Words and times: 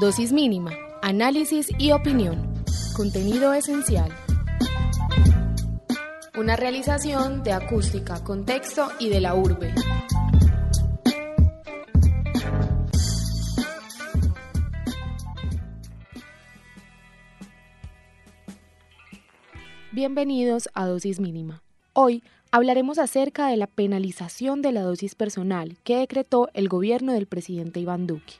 Dosis 0.00 0.32
mínima, 0.32 0.70
análisis 1.02 1.72
y 1.76 1.90
opinión. 1.90 2.54
Contenido 2.94 3.52
esencial. 3.52 4.08
Una 6.38 6.54
realización 6.54 7.42
de 7.42 7.50
acústica, 7.50 8.22
contexto 8.22 8.92
y 9.00 9.08
de 9.08 9.20
la 9.20 9.34
urbe. 9.34 9.74
Bienvenidos 19.90 20.68
a 20.74 20.86
Dosis 20.86 21.18
Mínima. 21.18 21.64
Hoy 21.92 22.22
hablaremos 22.52 23.00
acerca 23.00 23.48
de 23.48 23.56
la 23.56 23.66
penalización 23.66 24.62
de 24.62 24.70
la 24.70 24.82
dosis 24.82 25.16
personal 25.16 25.76
que 25.82 25.96
decretó 25.96 26.50
el 26.54 26.68
gobierno 26.68 27.14
del 27.14 27.26
presidente 27.26 27.80
Iván 27.80 28.06
Duque. 28.06 28.34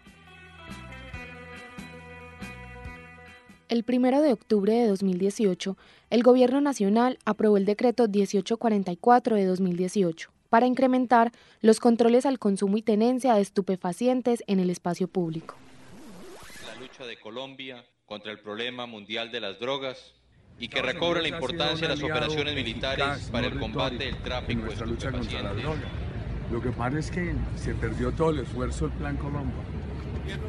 El 3.68 3.84
1 3.86 4.22
de 4.22 4.32
octubre 4.32 4.72
de 4.72 4.88
2018, 4.88 5.76
el 6.08 6.22
Gobierno 6.22 6.62
Nacional 6.62 7.18
aprobó 7.26 7.58
el 7.58 7.66
decreto 7.66 8.08
1844 8.08 9.36
de 9.36 9.44
2018 9.44 10.30
para 10.48 10.66
incrementar 10.66 11.32
los 11.60 11.78
controles 11.78 12.24
al 12.24 12.38
consumo 12.38 12.78
y 12.78 12.82
tenencia 12.82 13.34
de 13.34 13.42
estupefacientes 13.42 14.42
en 14.46 14.60
el 14.60 14.70
espacio 14.70 15.06
público. 15.06 15.54
La 16.66 16.80
lucha 16.80 17.04
de 17.04 17.20
Colombia 17.20 17.84
contra 18.06 18.32
el 18.32 18.38
problema 18.38 18.86
mundial 18.86 19.30
de 19.30 19.40
las 19.40 19.60
drogas 19.60 20.14
y 20.58 20.68
que 20.68 20.80
recobra 20.80 21.20
la 21.20 21.28
importancia 21.28 21.88
de 21.88 21.94
las 21.94 22.02
operaciones 22.02 22.54
militares 22.54 23.28
para 23.30 23.48
el 23.48 23.58
combate 23.58 23.98
del 23.98 24.16
tráfico 24.22 24.62
de 24.62 24.72
estupefacientes. 24.72 25.64
Lo 26.50 26.62
que 26.62 26.70
pasa 26.70 26.98
es 26.98 27.10
que 27.10 27.34
se 27.56 27.74
perdió 27.74 28.12
todo 28.12 28.30
el 28.30 28.38
esfuerzo 28.38 28.88
del 28.88 28.96
Plan 28.96 29.18
Colombia. 29.18 29.77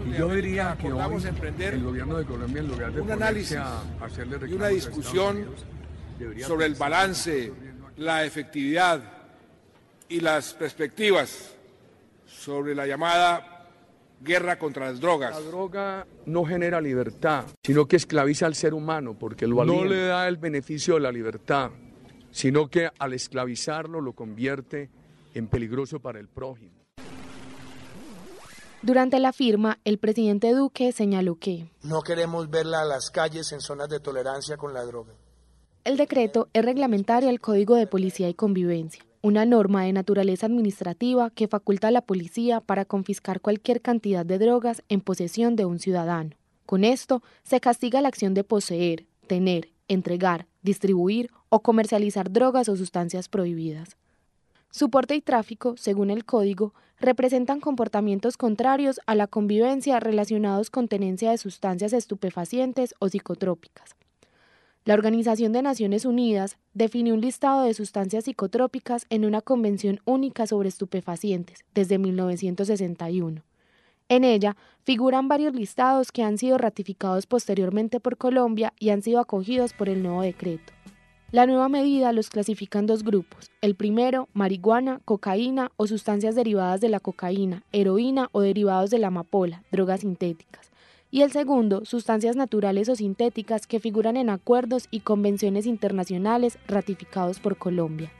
Y 0.05 0.17
yo 0.17 0.29
diría 0.33 0.77
que 0.79 0.91
hoy 0.91 1.23
emprender 1.25 1.73
el 1.73 1.83
gobierno 1.83 2.17
de 2.17 2.25
Colombia, 2.25 2.61
en 2.61 2.67
lugar 2.67 2.93
de 2.93 3.01
un 3.01 3.11
análisis 3.11 3.57
y 4.47 4.53
una 4.53 4.67
discusión 4.67 5.47
sobre 6.45 6.65
el 6.65 6.75
balance, 6.75 7.51
la 7.97 8.25
efectividad 8.25 9.01
y 10.07 10.19
las 10.19 10.53
perspectivas 10.53 11.55
sobre 12.25 12.73
la 12.73 12.87
llamada 12.87 13.67
guerra 14.21 14.59
contra 14.59 14.87
las 14.87 14.99
drogas. 14.99 15.31
La 15.31 15.41
droga 15.41 16.07
no 16.25 16.43
genera 16.45 16.81
libertad, 16.81 17.45
sino 17.63 17.87
que 17.87 17.95
esclaviza 17.95 18.45
al 18.45 18.55
ser 18.55 18.73
humano, 18.73 19.15
porque 19.17 19.47
lo 19.47 19.63
no 19.63 19.85
le 19.85 20.07
da 20.07 20.27
el 20.27 20.37
beneficio 20.37 20.95
de 20.95 20.99
la 21.01 21.11
libertad, 21.11 21.71
sino 22.31 22.67
que 22.69 22.89
al 22.97 23.13
esclavizarlo 23.13 24.01
lo 24.01 24.13
convierte 24.13 24.89
en 25.33 25.47
peligroso 25.47 25.99
para 25.99 26.19
el 26.19 26.27
prójimo. 26.27 26.78
Durante 28.81 29.19
la 29.19 29.33
firma, 29.33 29.77
el 29.83 29.97
presidente 29.97 30.53
Duque 30.53 30.93
señaló 30.93 31.35
que 31.35 31.69
no 31.83 32.01
queremos 32.01 32.49
verla 32.49 32.81
a 32.81 32.85
las 32.85 33.09
calles 33.11 33.51
en 33.51 33.59
zonas 33.59 33.89
de 33.89 33.99
tolerancia 33.99 34.55
con 34.55 34.73
la 34.73 34.85
droga. 34.85 35.13
El 35.83 35.97
decreto 35.97 36.47
es 36.53 36.63
reglamentario 36.63 37.27
al 37.27 37.41
Código 37.41 37.75
de 37.75 37.87
Policía 37.87 38.29
y 38.29 38.33
Convivencia, 38.33 39.03
una 39.21 39.45
norma 39.45 39.83
de 39.83 39.91
naturaleza 39.91 40.45
administrativa 40.45 41.29
que 41.29 41.49
faculta 41.49 41.89
a 41.89 41.91
la 41.91 42.03
policía 42.03 42.61
para 42.61 42.85
confiscar 42.85 43.41
cualquier 43.41 43.81
cantidad 43.81 44.25
de 44.25 44.37
drogas 44.37 44.81
en 44.87 45.01
posesión 45.01 45.57
de 45.57 45.65
un 45.65 45.79
ciudadano. 45.79 46.31
Con 46.65 46.85
esto 46.85 47.21
se 47.43 47.59
castiga 47.59 48.01
la 48.01 48.07
acción 48.07 48.33
de 48.33 48.45
poseer, 48.45 49.07
tener, 49.27 49.71
entregar, 49.89 50.47
distribuir 50.61 51.31
o 51.49 51.61
comercializar 51.61 52.31
drogas 52.31 52.69
o 52.69 52.77
sustancias 52.77 53.27
prohibidas. 53.27 53.97
Su 54.71 54.89
porte 54.89 55.15
y 55.15 55.21
tráfico, 55.21 55.75
según 55.77 56.11
el 56.11 56.25
código, 56.25 56.73
representan 56.99 57.59
comportamientos 57.59 58.37
contrarios 58.37 58.99
a 59.05 59.15
la 59.15 59.27
convivencia 59.27 59.99
relacionados 59.99 60.69
con 60.69 60.87
tenencia 60.87 61.31
de 61.31 61.37
sustancias 61.37 61.93
estupefacientes 61.93 62.95
o 62.99 63.09
psicotrópicas. 63.09 63.95
La 64.85 64.93
Organización 64.93 65.51
de 65.51 65.61
Naciones 65.61 66.05
Unidas 66.05 66.57
definió 66.73 67.13
un 67.13 67.21
listado 67.21 67.63
de 67.63 67.73
sustancias 67.73 68.25
psicotrópicas 68.25 69.05
en 69.09 69.25
una 69.25 69.41
Convención 69.41 69.99
Única 70.05 70.47
sobre 70.47 70.69
Estupefacientes 70.69 71.65
desde 71.75 71.99
1961. 71.99 73.43
En 74.07 74.23
ella 74.23 74.57
figuran 74.83 75.27
varios 75.27 75.53
listados 75.53 76.11
que 76.11 76.23
han 76.23 76.39
sido 76.39 76.57
ratificados 76.57 77.27
posteriormente 77.27 77.99
por 77.99 78.17
Colombia 78.17 78.73
y 78.79 78.89
han 78.89 79.03
sido 79.03 79.19
acogidos 79.19 79.73
por 79.73 79.87
el 79.89 80.01
nuevo 80.01 80.23
decreto. 80.23 80.73
La 81.31 81.45
nueva 81.45 81.69
medida 81.69 82.11
los 82.11 82.31
clasifica 82.31 82.79
en 82.79 82.87
dos 82.87 83.03
grupos. 83.03 83.51
El 83.61 83.75
primero, 83.75 84.27
marihuana, 84.33 84.99
cocaína 85.05 85.71
o 85.77 85.85
sustancias 85.85 86.33
derivadas 86.33 86.81
de 86.81 86.89
la 86.89 86.99
cocaína, 86.99 87.61
heroína 87.71 88.29
o 88.31 88.41
derivados 88.41 88.89
de 88.89 88.97
la 88.97 89.07
amapola, 89.07 89.61
drogas 89.71 89.99
sintéticas. 89.99 90.71
Y 91.11 91.21
el 91.21 91.31
segundo, 91.31 91.85
sustancias 91.85 92.35
naturales 92.35 92.89
o 92.89 92.95
sintéticas 92.95 93.67
que 93.67 93.79
figuran 93.79 94.17
en 94.17 94.31
acuerdos 94.31 94.87
y 94.89 95.01
convenciones 95.01 95.67
internacionales 95.67 96.57
ratificados 96.67 97.39
por 97.39 97.57
Colombia. 97.57 98.11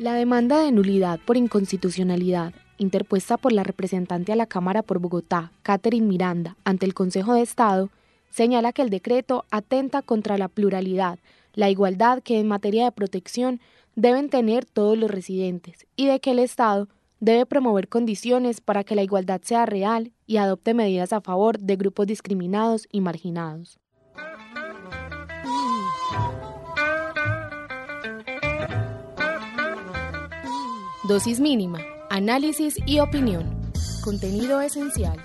La 0.00 0.14
demanda 0.14 0.58
de 0.58 0.72
nulidad 0.72 1.20
por 1.24 1.36
inconstitucionalidad, 1.36 2.54
interpuesta 2.76 3.36
por 3.36 3.52
la 3.52 3.62
representante 3.62 4.32
a 4.32 4.36
la 4.36 4.46
Cámara 4.46 4.82
por 4.82 4.98
Bogotá, 4.98 5.52
Catherine 5.62 6.08
Miranda, 6.08 6.56
ante 6.64 6.86
el 6.86 6.94
Consejo 6.94 7.34
de 7.34 7.42
Estado, 7.42 7.88
señala 8.30 8.72
que 8.72 8.82
el 8.82 8.90
decreto 8.90 9.44
atenta 9.52 10.02
contra 10.02 10.36
la 10.38 10.48
pluralidad, 10.48 11.20
la 11.54 11.70
igualdad 11.70 12.22
que 12.22 12.38
en 12.38 12.46
materia 12.46 12.84
de 12.84 12.92
protección 12.92 13.60
deben 13.96 14.28
tener 14.28 14.64
todos 14.64 14.98
los 14.98 15.10
residentes 15.10 15.86
y 15.96 16.06
de 16.06 16.20
que 16.20 16.32
el 16.32 16.38
Estado 16.38 16.88
debe 17.20 17.46
promover 17.46 17.88
condiciones 17.88 18.60
para 18.60 18.84
que 18.84 18.94
la 18.94 19.02
igualdad 19.02 19.40
sea 19.42 19.66
real 19.66 20.12
y 20.26 20.36
adopte 20.36 20.74
medidas 20.74 21.12
a 21.12 21.20
favor 21.20 21.58
de 21.58 21.76
grupos 21.76 22.06
discriminados 22.06 22.86
y 22.92 23.00
marginados. 23.00 23.78
Dosis 31.06 31.38
mínima, 31.38 31.80
análisis 32.08 32.76
y 32.86 32.98
opinión. 32.98 33.60
Contenido 34.02 34.60
esencial. 34.60 35.18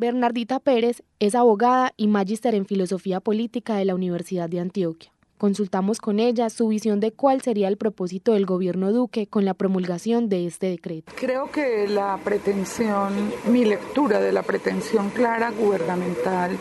Bernardita 0.00 0.60
Pérez 0.60 1.02
es 1.18 1.34
abogada 1.34 1.92
y 1.98 2.06
magíster 2.06 2.54
en 2.54 2.64
filosofía 2.64 3.20
política 3.20 3.76
de 3.76 3.84
la 3.84 3.94
Universidad 3.94 4.48
de 4.48 4.58
Antioquia. 4.58 5.12
Consultamos 5.36 6.00
con 6.00 6.20
ella 6.20 6.48
su 6.48 6.68
visión 6.68 7.00
de 7.00 7.12
cuál 7.12 7.42
sería 7.42 7.68
el 7.68 7.76
propósito 7.76 8.32
del 8.32 8.46
gobierno 8.46 8.92
Duque 8.92 9.26
con 9.26 9.44
la 9.44 9.52
promulgación 9.52 10.30
de 10.30 10.46
este 10.46 10.68
decreto. 10.68 11.12
Creo 11.16 11.50
que 11.50 11.86
la 11.86 12.18
pretensión, 12.24 13.12
mi 13.50 13.66
lectura 13.66 14.20
de 14.20 14.32
la 14.32 14.42
pretensión 14.42 15.10
clara 15.10 15.50
gubernamental 15.50 16.56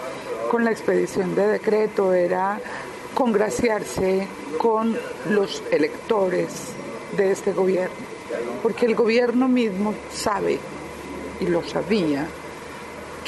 con 0.51 0.65
la 0.65 0.71
expedición 0.71 1.33
de 1.33 1.47
decreto 1.47 2.13
era 2.13 2.59
congraciarse 3.13 4.27
con 4.57 4.97
los 5.29 5.63
electores 5.71 6.73
de 7.15 7.31
este 7.31 7.53
gobierno, 7.53 7.95
porque 8.61 8.85
el 8.85 8.95
gobierno 8.95 9.47
mismo 9.47 9.93
sabe 10.11 10.59
y 11.39 11.45
lo 11.45 11.63
sabía 11.63 12.27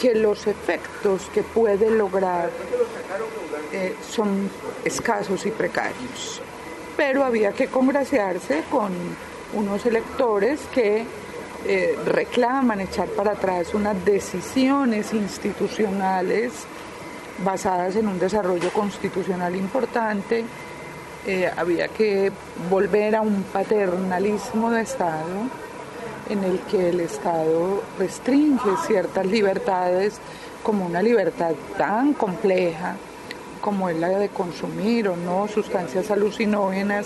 que 0.01 0.15
los 0.15 0.47
efectos 0.47 1.29
que 1.31 1.43
puede 1.43 1.91
lograr 1.91 2.49
eh, 3.71 3.95
son 4.09 4.49
escasos 4.83 5.45
y 5.45 5.51
precarios. 5.51 6.41
Pero 6.97 7.23
había 7.23 7.51
que 7.51 7.67
congraciarse 7.67 8.63
con 8.71 8.91
unos 9.53 9.85
electores 9.85 10.61
que 10.73 11.05
eh, 11.67 11.95
reclaman 12.03 12.81
echar 12.81 13.09
para 13.09 13.33
atrás 13.33 13.75
unas 13.75 14.03
decisiones 14.03 15.13
institucionales 15.13 16.51
basadas 17.45 17.95
en 17.95 18.07
un 18.07 18.17
desarrollo 18.17 18.71
constitucional 18.71 19.55
importante. 19.55 20.43
Eh, 21.27 21.51
había 21.55 21.87
que 21.89 22.31
volver 22.71 23.15
a 23.15 23.21
un 23.21 23.43
paternalismo 23.43 24.71
de 24.71 24.81
Estado 24.81 25.47
en 26.31 26.43
el 26.43 26.59
que 26.61 26.89
el 26.89 27.01
Estado 27.01 27.83
restringe 27.99 28.69
ciertas 28.87 29.25
libertades 29.25 30.19
como 30.63 30.85
una 30.85 31.01
libertad 31.01 31.53
tan 31.77 32.13
compleja 32.13 32.95
como 33.61 33.89
es 33.89 33.97
la 33.97 34.09
de 34.09 34.29
consumir 34.29 35.07
o 35.07 35.15
no 35.15 35.47
sustancias 35.47 36.09
alucinógenas, 36.09 37.05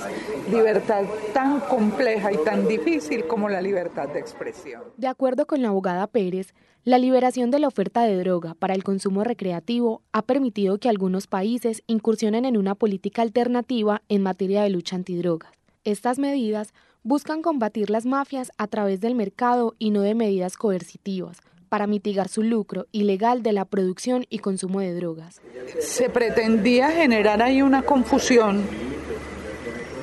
libertad 0.50 1.04
tan 1.34 1.60
compleja 1.60 2.32
y 2.32 2.38
tan 2.38 2.68
difícil 2.68 3.28
como 3.28 3.50
la 3.50 3.62
libertad 3.62 4.08
de 4.08 4.20
expresión. 4.20 4.82
De 4.98 5.08
acuerdo 5.08 5.46
con 5.46 5.62
la 5.62 5.68
abogada 5.68 6.08
Pérez, 6.08 6.54
la 6.86 6.98
liberación 6.98 7.52
de 7.52 7.60
la 7.60 7.68
oferta 7.68 8.04
de 8.04 8.18
droga 8.18 8.54
para 8.54 8.74
el 8.74 8.84
consumo 8.84 9.24
recreativo 9.24 10.02
ha 10.14 10.22
permitido 10.22 10.78
que 10.78 10.88
algunos 10.88 11.28
países 11.28 11.84
incursionen 11.88 12.46
en 12.46 12.58
una 12.58 12.74
política 12.74 13.22
alternativa 13.22 14.02
en 14.08 14.24
materia 14.24 14.64
de 14.64 14.70
lucha 14.70 14.96
antidrogas. 14.96 15.52
Estas 15.84 16.20
medidas 16.20 16.74
buscan 17.06 17.44
combatir 17.44 17.92
las 17.92 18.08
mafias 18.08 18.52
a 18.58 18.66
través 18.66 19.00
del 19.00 19.14
mercado 19.14 19.76
y 19.78 19.92
no 19.92 20.02
de 20.02 20.16
medidas 20.16 20.58
coercitivas 20.58 21.38
para 21.70 21.86
mitigar 21.86 22.30
su 22.30 22.42
lucro 22.42 22.88
ilegal 22.92 23.44
de 23.44 23.54
la 23.54 23.66
producción 23.66 24.26
y 24.30 24.40
consumo 24.40 24.80
de 24.80 24.96
drogas. 24.96 25.40
Se 25.80 26.10
pretendía 26.10 26.90
generar 26.90 27.44
ahí 27.44 27.62
una 27.62 27.84
confusión 27.84 28.64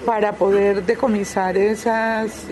para 0.07 0.35
poder 0.35 0.87
decomisar 0.87 1.57
esas 1.57 2.47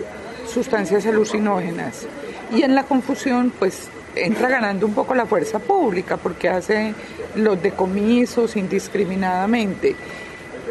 sustancias 0.51 1.05
alucinógenas. 1.05 2.05
Y 2.53 2.63
en 2.63 2.75
la 2.75 2.83
confusión, 2.83 3.53
pues 3.57 3.87
entra 4.15 4.49
ganando 4.49 4.85
un 4.85 4.93
poco 4.93 5.15
la 5.15 5.25
fuerza 5.25 5.59
pública 5.59 6.17
porque 6.17 6.49
hace 6.49 6.93
los 7.35 7.61
decomisos 7.61 8.57
indiscriminadamente. 8.57 9.95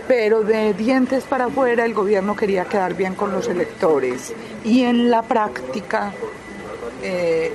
Pero 0.06 0.42
de 0.42 0.74
dientes 0.74 1.24
para 1.24 1.46
afuera 1.46 1.84
el 1.84 1.94
gobierno 1.94 2.36
quería 2.36 2.64
quedar 2.64 2.94
bien 2.94 3.14
con 3.14 3.32
los 3.32 3.48
electores 3.48 4.32
y 4.64 4.84
en 4.84 5.10
la 5.10 5.22
práctica 5.22 6.12
eh, 7.02 7.52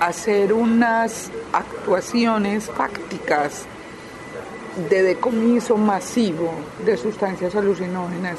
hacer 0.00 0.52
unas 0.52 1.30
actuaciones 1.52 2.64
fácticas 2.66 3.64
de 4.88 5.02
decomiso 5.02 5.76
masivo 5.76 6.52
de 6.84 6.96
sustancias 6.96 7.54
alucinógenas 7.54 8.36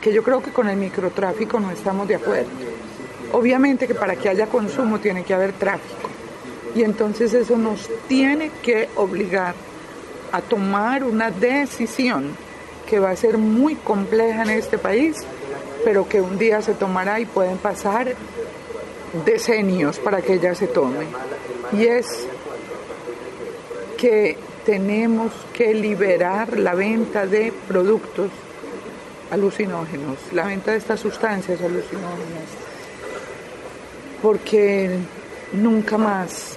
que 0.00 0.12
yo 0.12 0.22
creo 0.22 0.42
que 0.42 0.50
con 0.50 0.68
el 0.68 0.76
microtráfico 0.76 1.60
no 1.60 1.70
estamos 1.70 2.08
de 2.08 2.14
acuerdo. 2.14 2.50
Obviamente 3.32 3.86
que 3.86 3.94
para 3.94 4.16
que 4.16 4.28
haya 4.28 4.46
consumo 4.46 4.98
tiene 4.98 5.24
que 5.24 5.34
haber 5.34 5.52
tráfico. 5.52 6.08
Y 6.74 6.82
entonces 6.82 7.34
eso 7.34 7.56
nos 7.58 7.88
tiene 8.08 8.50
que 8.62 8.88
obligar 8.96 9.54
a 10.32 10.40
tomar 10.40 11.04
una 11.04 11.30
decisión 11.30 12.36
que 12.90 12.98
va 12.98 13.10
a 13.10 13.16
ser 13.16 13.38
muy 13.38 13.76
compleja 13.76 14.42
en 14.42 14.50
este 14.50 14.76
país, 14.76 15.16
pero 15.84 16.08
que 16.08 16.20
un 16.20 16.36
día 16.38 16.60
se 16.60 16.74
tomará 16.74 17.20
y 17.20 17.24
pueden 17.24 17.56
pasar 17.56 18.16
decenios 19.24 20.00
para 20.00 20.20
que 20.20 20.34
ella 20.34 20.56
se 20.56 20.66
tome. 20.66 21.06
Y 21.72 21.86
es 21.86 22.26
que 23.96 24.36
tenemos 24.66 25.30
que 25.54 25.72
liberar 25.72 26.58
la 26.58 26.74
venta 26.74 27.26
de 27.26 27.52
productos 27.68 28.32
alucinógenos, 29.30 30.18
la 30.32 30.46
venta 30.46 30.72
de 30.72 30.78
estas 30.78 30.98
sustancias 30.98 31.60
alucinógenas, 31.60 32.48
porque 34.20 34.98
nunca 35.52 35.96
más 35.96 36.56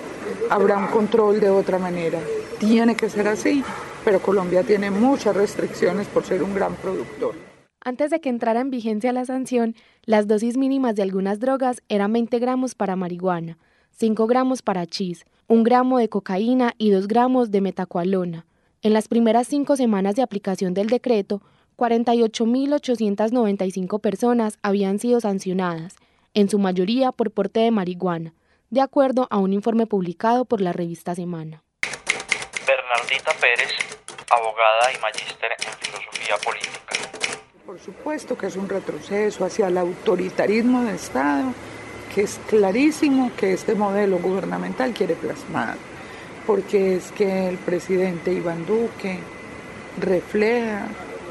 habrá 0.50 0.77
un 0.77 0.88
control 0.88 1.39
de 1.39 1.51
otra 1.51 1.77
manera. 1.77 2.18
Tiene 2.57 2.95
que 2.95 3.07
ser 3.07 3.27
así, 3.27 3.63
pero 4.03 4.21
Colombia 4.21 4.63
tiene 4.63 4.91
muchas 4.91 5.35
restricciones 5.35 6.07
por 6.07 6.23
ser 6.23 6.44
un 6.44 6.53
gran 6.53 6.75
productor. 6.75 7.35
Antes 7.85 8.11
de 8.11 8.21
que 8.21 8.29
entrara 8.29 8.61
en 8.61 8.69
vigencia 8.69 9.11
la 9.11 9.25
sanción, 9.25 9.75
las 10.05 10.27
dosis 10.27 10.57
mínimas 10.57 10.95
de 10.95 11.03
algunas 11.03 11.39
drogas 11.39 11.81
eran 11.89 12.13
20 12.13 12.39
gramos 12.39 12.75
para 12.75 12.95
marihuana, 12.95 13.57
5 13.91 14.25
gramos 14.27 14.61
para 14.61 14.85
chis, 14.85 15.25
1 15.47 15.63
gramo 15.63 15.97
de 15.97 16.09
cocaína 16.09 16.73
y 16.77 16.91
2 16.91 17.07
gramos 17.07 17.51
de 17.51 17.61
metacualona. 17.61 18.45
En 18.81 18.94
las 18.94 19.07
primeras 19.07 19.47
cinco 19.47 19.75
semanas 19.75 20.15
de 20.15 20.21
aplicación 20.21 20.73
del 20.73 20.88
decreto, 20.88 21.41
48.895 21.77 23.99
personas 23.99 24.57
habían 24.61 24.99
sido 24.99 25.21
sancionadas, 25.21 25.95
en 26.33 26.49
su 26.49 26.59
mayoría 26.59 27.11
por 27.11 27.31
porte 27.31 27.61
de 27.61 27.71
marihuana, 27.71 28.33
de 28.69 28.81
acuerdo 28.81 29.27
a 29.29 29.38
un 29.38 29.53
informe 29.53 29.88
publicado 29.88 30.45
por 30.45 30.61
la 30.61 30.73
revista 30.73 31.15
Semana. 31.15 31.63
Bernardita 32.65 33.31
Pérez, 33.39 33.69
abogada 34.35 34.91
y 34.94 35.00
magíster 35.00 35.51
en 35.51 35.74
filosofía 35.80 36.38
política. 36.44 36.95
Por 37.65 37.80
supuesto 37.80 38.38
que 38.38 38.47
es 38.47 38.56
un 38.56 38.68
retroceso 38.68 39.45
hacia 39.45 39.68
el 39.68 39.77
autoritarismo 39.77 40.83
del 40.83 40.95
Estado, 40.95 41.53
que 42.13 42.21
es 42.24 42.39
clarísimo 42.47 43.31
que 43.38 43.53
este 43.53 43.75
modelo 43.75 44.19
gubernamental 44.19 44.94
quiere 44.94 45.15
plasmar, 45.15 45.77
porque 46.45 46.95
es 46.97 47.12
que 47.12 47.47
el 47.47 47.57
presidente 47.57 48.33
Iván 48.33 48.65
Duque 48.65 49.19
refleja 50.00 50.88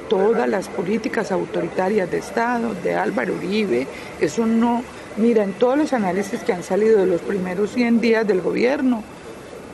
todas 0.09 0.49
las 0.49 0.69
políticas 0.69 1.33
autoritarias 1.33 2.11
de 2.11 2.19
Estado, 2.19 2.75
de 2.75 2.95
Álvaro 2.95 3.35
Uribe, 3.35 3.87
eso 4.21 4.47
no 4.47 4.83
Mira, 5.17 5.45
en 5.45 5.53
todos 5.53 5.77
los 5.77 5.93
análisis 5.93 6.43
que 6.43 6.55
han 6.55 6.63
salido 6.63 7.01
de 7.01 7.07
los 7.07 7.21
primeros 7.21 7.73
100 7.73 8.01
días 8.01 8.27
del 8.27 8.41
gobierno, 8.41 9.05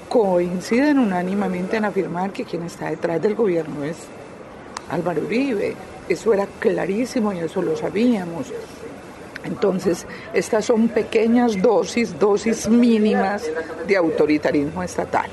coinciden 0.08 0.98
unánimemente 0.98 1.76
en 1.76 1.84
afirmar 1.84 2.32
que 2.32 2.44
quien 2.44 2.62
está 2.62 2.90
detrás 2.90 3.20
del 3.20 3.34
gobierno 3.34 3.84
es 3.84 3.96
Álvaro 4.90 5.22
Uribe. 5.22 5.74
Eso 6.08 6.32
era 6.32 6.46
clarísimo 6.58 7.32
y 7.32 7.38
eso 7.38 7.60
lo 7.62 7.76
sabíamos. 7.76 8.52
Entonces, 9.44 10.06
estas 10.32 10.64
son 10.64 10.88
pequeñas 10.88 11.60
dosis, 11.60 12.18
dosis 12.18 12.68
mínimas 12.68 13.44
de 13.86 13.96
autoritarismo 13.96 14.82
estatal. 14.82 15.30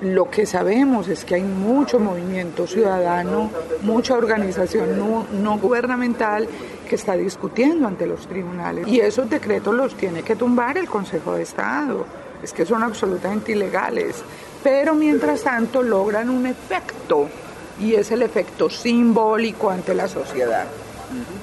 Lo 0.00 0.30
que 0.30 0.46
sabemos 0.46 1.08
es 1.08 1.26
que 1.26 1.34
hay 1.34 1.42
mucho 1.42 1.98
movimiento 1.98 2.66
ciudadano, 2.66 3.50
mucha 3.82 4.14
organización 4.14 4.98
no, 4.98 5.58
gubernamental 5.58 6.48
que 6.88 6.94
está 6.94 7.16
discutiendo 7.16 7.86
ante 7.86 8.06
los 8.06 8.26
tribunales. 8.26 8.88
Y 8.88 9.00
esos 9.00 9.28
decretos 9.28 9.74
los 9.74 9.94
tiene 9.94 10.22
que 10.22 10.36
tumbar 10.36 10.78
el 10.78 10.88
Consejo 10.88 11.34
de 11.34 11.42
Estado. 11.42 12.06
Es 12.42 12.52
que 12.52 12.66
son 12.66 12.82
absolutamente 12.82 13.52
ilegales. 13.52 14.16
Pero 14.62 14.94
mientras 14.94 15.42
tanto 15.42 15.82
logran 15.82 16.30
un 16.30 16.46
efecto 16.46 17.28
y 17.80 17.94
es 17.94 18.10
el 18.10 18.22
efecto 18.22 18.68
simbólico 18.68 19.70
ante 19.70 19.94
la 19.94 20.08
sociedad. 20.08 20.66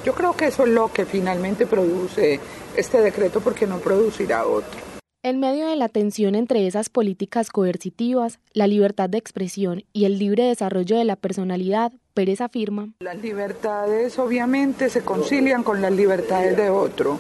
Yo 0.05 0.13
creo 0.13 0.33
que 0.33 0.47
eso 0.47 0.63
es 0.63 0.69
lo 0.69 0.91
que 0.91 1.05
finalmente 1.05 1.65
produce 1.65 2.39
este 2.75 3.01
decreto 3.01 3.41
porque 3.41 3.67
no 3.67 3.79
producirá 3.79 4.45
otro. 4.45 4.87
En 5.23 5.39
medio 5.39 5.67
de 5.67 5.75
la 5.75 5.89
tensión 5.89 6.35
entre 6.35 6.67
esas 6.67 6.87
políticas 6.89 7.49
coercitivas, 7.49 8.39
la 8.53 8.67
libertad 8.67 9.09
de 9.09 9.17
expresión 9.17 9.83
y 9.91 10.05
el 10.05 10.19
libre 10.19 10.43
desarrollo 10.43 10.97
de 10.97 11.03
la 11.03 11.17
personalidad, 11.17 11.91
Pérez 12.13 12.39
afirma. 12.39 12.89
Las 12.99 13.17
libertades 13.17 14.17
obviamente 14.19 14.89
se 14.89 15.01
concilian 15.01 15.63
con 15.63 15.81
las 15.81 15.91
libertades 15.91 16.55
de 16.55 16.69
otro, 16.69 17.19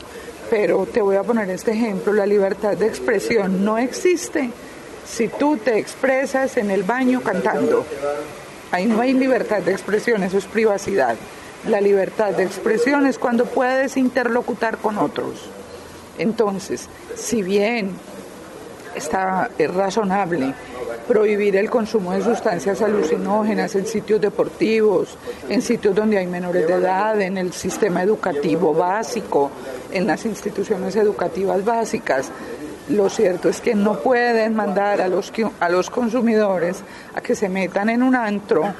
pero 0.49 0.85
te 0.85 1.01
voy 1.01 1.15
a 1.15 1.23
poner 1.23 1.49
este 1.49 1.71
ejemplo, 1.71 2.13
la 2.13 2.25
libertad 2.25 2.77
de 2.77 2.87
expresión 2.87 3.63
no 3.63 3.77
existe 3.77 4.49
si 5.07 5.27
tú 5.27 5.57
te 5.57 5.77
expresas 5.77 6.57
en 6.57 6.71
el 6.71 6.83
baño 6.83 7.21
cantando. 7.21 7.85
Ahí 8.71 8.85
no 8.85 9.01
hay 9.01 9.13
libertad 9.13 9.61
de 9.61 9.71
expresión, 9.71 10.23
eso 10.23 10.37
es 10.37 10.45
privacidad. 10.45 11.15
La 11.67 11.81
libertad 11.81 12.31
de 12.31 12.43
expresión 12.43 13.07
es 13.07 13.17
cuando 13.17 13.45
puedes 13.45 13.97
interlocutar 13.97 14.77
con 14.77 14.97
otros. 14.97 15.49
Entonces, 16.17 16.89
si 17.15 17.41
bien 17.41 17.91
está, 18.97 19.49
es 19.57 19.73
razonable 19.73 20.53
prohibir 21.07 21.55
el 21.55 21.69
consumo 21.69 22.11
de 22.11 22.21
sustancias 22.21 22.81
alucinógenas 22.81 23.73
en 23.75 23.85
sitios 23.85 24.19
deportivos, 24.19 25.17
en 25.47 25.61
sitios 25.61 25.95
donde 25.95 26.17
hay 26.17 26.27
menores 26.27 26.67
de 26.67 26.73
edad, 26.73 27.19
en 27.21 27.37
el 27.37 27.53
sistema 27.53 28.03
educativo 28.03 28.73
básico, 28.73 29.49
en 29.91 30.05
las 30.05 30.25
instituciones 30.25 30.95
educativas 30.97 31.63
básicas. 31.63 32.29
Lo 32.89 33.09
cierto 33.09 33.49
es 33.49 33.61
que 33.61 33.73
no 33.73 33.99
pueden 33.99 34.55
mandar 34.55 35.01
a 35.01 35.07
los, 35.07 35.31
a 35.59 35.69
los 35.69 35.89
consumidores 35.89 36.83
a 37.15 37.21
que 37.21 37.35
se 37.35 37.49
metan 37.49 37.89
en 37.89 38.03
un 38.03 38.15
antro 38.15 38.73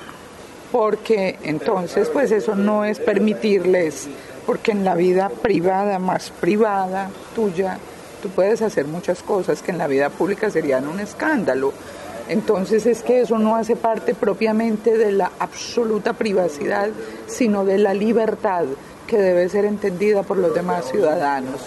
porque 0.72 1.40
entonces 1.44 2.10
pues 2.10 2.32
eso 2.32 2.56
no 2.56 2.84
es 2.84 3.00
permitirles 3.00 4.10
porque 4.46 4.72
en 4.72 4.86
la 4.86 4.96
vida 4.96 5.30
privada, 5.30 6.00
más 6.00 6.30
privada 6.30 7.10
tuya, 7.36 7.78
tú 8.22 8.30
puedes 8.30 8.62
hacer 8.62 8.86
muchas 8.86 9.24
cosas 9.24 9.62
que 9.62 9.72
en 9.72 9.78
la 9.78 9.88
vida 9.88 10.10
pública 10.10 10.50
serían 10.50 10.88
un 10.88 11.00
escándalo. 11.00 11.74
Entonces 12.30 12.86
es 12.86 13.04
que 13.04 13.22
eso 13.22 13.38
no 13.38 13.56
hace 13.56 13.76
parte 13.76 14.14
propiamente 14.14 14.98
de 14.98 15.12
la 15.12 15.32
absoluta 15.40 16.14
privacidad, 16.14 16.90
sino 17.26 17.64
de 17.64 17.78
la 17.78 17.94
libertad 17.94 18.66
que 19.08 19.18
debe 19.18 19.48
ser 19.48 19.66
entendida 19.66 20.24
por 20.24 20.38
los 20.38 20.54
demás 20.54 20.90
ciudadanos. 20.92 21.62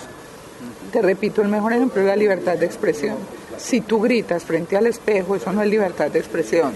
Te 0.92 1.00
repito, 1.00 1.40
el 1.40 1.48
mejor 1.48 1.72
ejemplo 1.72 2.02
es 2.02 2.06
la 2.06 2.16
libertad 2.16 2.58
de 2.58 2.66
expresión. 2.66 3.16
Si 3.56 3.80
tú 3.80 4.00
gritas 4.00 4.44
frente 4.44 4.76
al 4.76 4.86
espejo, 4.86 5.36
eso 5.36 5.52
no 5.52 5.62
es 5.62 5.70
libertad 5.70 6.10
de 6.10 6.18
expresión. 6.18 6.72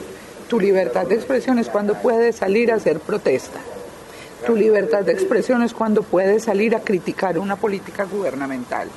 Tu 0.49 0.61
libertad 0.61 1.07
de 1.07 1.17
expresión 1.17 1.59
es 1.59 1.69
cuando 1.69 1.95
puedes 1.95 2.37
salir 2.37 2.71
a 2.73 2.77
hacer 2.77 3.01
protesta. 3.01 3.61
Tu 4.47 4.55
libertad 4.55 5.03
de 5.03 5.13
expresión 5.13 5.63
es 5.63 5.73
cuando 5.73 6.03
puedes 6.03 6.45
salir 6.45 6.77
a 6.77 6.81
criticar 6.81 7.39
una 7.39 7.57
política 7.57 8.05
gubernamental, 8.05 8.89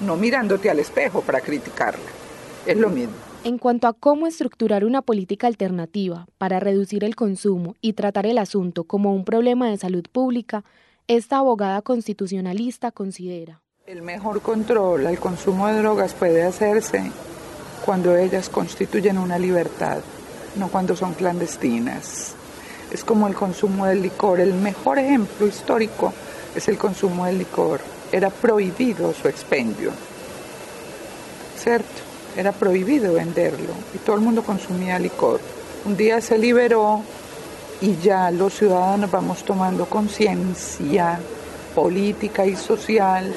no 0.00 0.16
mirándote 0.16 0.70
al 0.70 0.78
espejo 0.78 1.22
para 1.22 1.40
criticarla. 1.40 2.04
Es 2.66 2.76
lo 2.76 2.90
mismo. 2.90 3.14
En 3.44 3.58
cuanto 3.58 3.86
a 3.88 3.92
cómo 3.92 4.26
estructurar 4.26 4.84
una 4.84 5.02
política 5.02 5.46
alternativa 5.46 6.26
para 6.38 6.60
reducir 6.60 7.04
el 7.04 7.14
consumo 7.14 7.74
y 7.80 7.92
tratar 7.92 8.26
el 8.26 8.38
asunto 8.38 8.84
como 8.84 9.14
un 9.14 9.24
problema 9.24 9.68
de 9.68 9.76
salud 9.76 10.04
pública, 10.10 10.64
esta 11.08 11.38
abogada 11.38 11.82
constitucionalista 11.82 12.90
considera. 12.90 13.60
El 13.86 14.00
mejor 14.00 14.40
control 14.40 15.06
al 15.06 15.18
consumo 15.18 15.66
de 15.68 15.78
drogas 15.78 16.14
puede 16.14 16.42
hacerse 16.42 17.12
cuando 17.84 18.16
ellas 18.16 18.48
constituyen 18.48 19.18
una 19.18 19.38
libertad, 19.38 19.98
no 20.56 20.68
cuando 20.68 20.96
son 20.96 21.12
clandestinas 21.12 22.34
es 22.94 23.02
como 23.02 23.26
el 23.26 23.34
consumo 23.34 23.86
del 23.86 24.02
licor. 24.02 24.38
El 24.38 24.54
mejor 24.54 25.00
ejemplo 25.00 25.48
histórico 25.48 26.12
es 26.54 26.68
el 26.68 26.78
consumo 26.78 27.26
del 27.26 27.38
licor. 27.38 27.80
Era 28.14 28.30
prohibido 28.30 29.12
su 29.12 29.26
expendio, 29.26 29.90
¿cierto? 31.58 31.88
Era 32.36 32.52
prohibido 32.52 33.14
venderlo 33.14 33.72
y 33.92 33.98
todo 33.98 34.14
el 34.14 34.22
mundo 34.22 34.44
consumía 34.44 35.00
licor. 35.00 35.40
Un 35.84 35.96
día 35.96 36.20
se 36.20 36.38
liberó 36.38 37.02
y 37.80 37.96
ya 37.96 38.30
los 38.30 38.54
ciudadanos 38.54 39.10
vamos 39.10 39.42
tomando 39.42 39.86
conciencia 39.86 41.18
política 41.74 42.46
y 42.46 42.54
social 42.54 43.34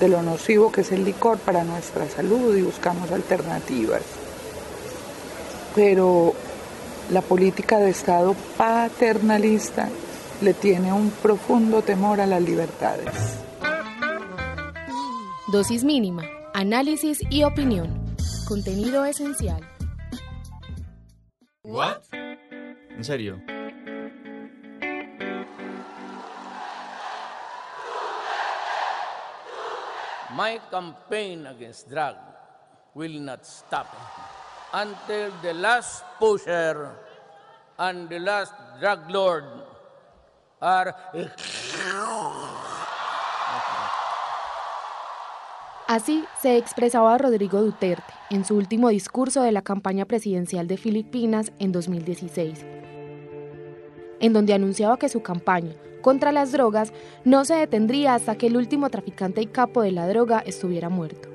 de 0.00 0.08
lo 0.08 0.22
nocivo 0.22 0.72
que 0.72 0.80
es 0.80 0.92
el 0.92 1.04
licor 1.04 1.36
para 1.36 1.62
nuestra 1.62 2.08
salud 2.08 2.56
y 2.56 2.62
buscamos 2.62 3.12
alternativas. 3.12 4.00
Pero 5.74 6.32
la 7.10 7.20
política 7.20 7.76
de 7.76 7.90
Estado 7.90 8.34
paternalista 8.56 9.90
le 10.40 10.54
tiene 10.54 10.94
un 10.94 11.10
profundo 11.10 11.82
temor 11.82 12.22
a 12.22 12.26
las 12.26 12.40
libertades. 12.40 13.44
Dosis 15.54 15.84
mínima, 15.84 16.24
análisis 16.52 17.20
y 17.30 17.44
opinión. 17.44 18.16
Contenido 18.48 19.04
esencial. 19.04 19.62
¿What? 21.62 22.02
¿En 22.10 23.04
serio? 23.04 23.40
My 30.34 30.58
campaign 30.72 31.46
against 31.46 31.88
drug 31.88 32.16
will 32.96 33.20
not 33.20 33.44
stop 33.44 33.86
until 34.72 35.30
the 35.40 35.54
last 35.54 36.04
pusher 36.18 36.90
and 37.78 38.08
the 38.08 38.18
last 38.18 38.52
drug 38.80 39.08
lord 39.08 39.44
are 40.60 40.96
Así 45.94 46.24
se 46.42 46.56
expresaba 46.56 47.16
Rodrigo 47.18 47.62
Duterte 47.62 48.12
en 48.28 48.44
su 48.44 48.56
último 48.56 48.88
discurso 48.88 49.42
de 49.42 49.52
la 49.52 49.62
campaña 49.62 50.06
presidencial 50.06 50.66
de 50.66 50.76
Filipinas 50.76 51.52
en 51.60 51.70
2016, 51.70 52.66
en 54.18 54.32
donde 54.32 54.54
anunciaba 54.54 54.98
que 54.98 55.08
su 55.08 55.22
campaña 55.22 55.76
contra 56.02 56.32
las 56.32 56.50
drogas 56.50 56.92
no 57.24 57.44
se 57.44 57.54
detendría 57.54 58.16
hasta 58.16 58.34
que 58.34 58.48
el 58.48 58.56
último 58.56 58.90
traficante 58.90 59.40
y 59.40 59.46
capo 59.46 59.82
de 59.82 59.92
la 59.92 60.08
droga 60.08 60.40
estuviera 60.40 60.88
muerto. 60.88 61.33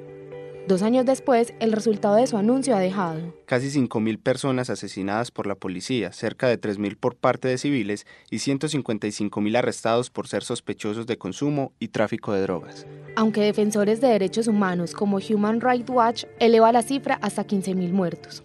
Dos 0.67 0.83
años 0.83 1.05
después, 1.05 1.53
el 1.59 1.71
resultado 1.71 2.15
de 2.15 2.27
su 2.27 2.37
anuncio 2.37 2.75
ha 2.75 2.79
dejado 2.79 3.33
casi 3.45 3.67
5.000 3.67 4.21
personas 4.21 4.69
asesinadas 4.69 5.31
por 5.31 5.47
la 5.47 5.55
policía, 5.55 6.11
cerca 6.11 6.47
de 6.47 6.61
3.000 6.61 6.97
por 6.97 7.15
parte 7.15 7.47
de 7.47 7.57
civiles 7.57 8.05
y 8.29 8.37
155.000 8.37 9.57
arrestados 9.57 10.11
por 10.11 10.27
ser 10.27 10.43
sospechosos 10.43 11.07
de 11.07 11.17
consumo 11.17 11.71
y 11.79 11.87
tráfico 11.87 12.33
de 12.33 12.41
drogas. 12.41 12.85
Aunque 13.15 13.41
defensores 13.41 14.01
de 14.01 14.09
derechos 14.09 14.47
humanos 14.47 14.93
como 14.93 15.17
Human 15.17 15.61
Rights 15.61 15.89
Watch 15.89 16.25
eleva 16.39 16.71
la 16.71 16.83
cifra 16.83 17.17
hasta 17.21 17.47
15.000 17.47 17.91
muertos. 17.91 18.43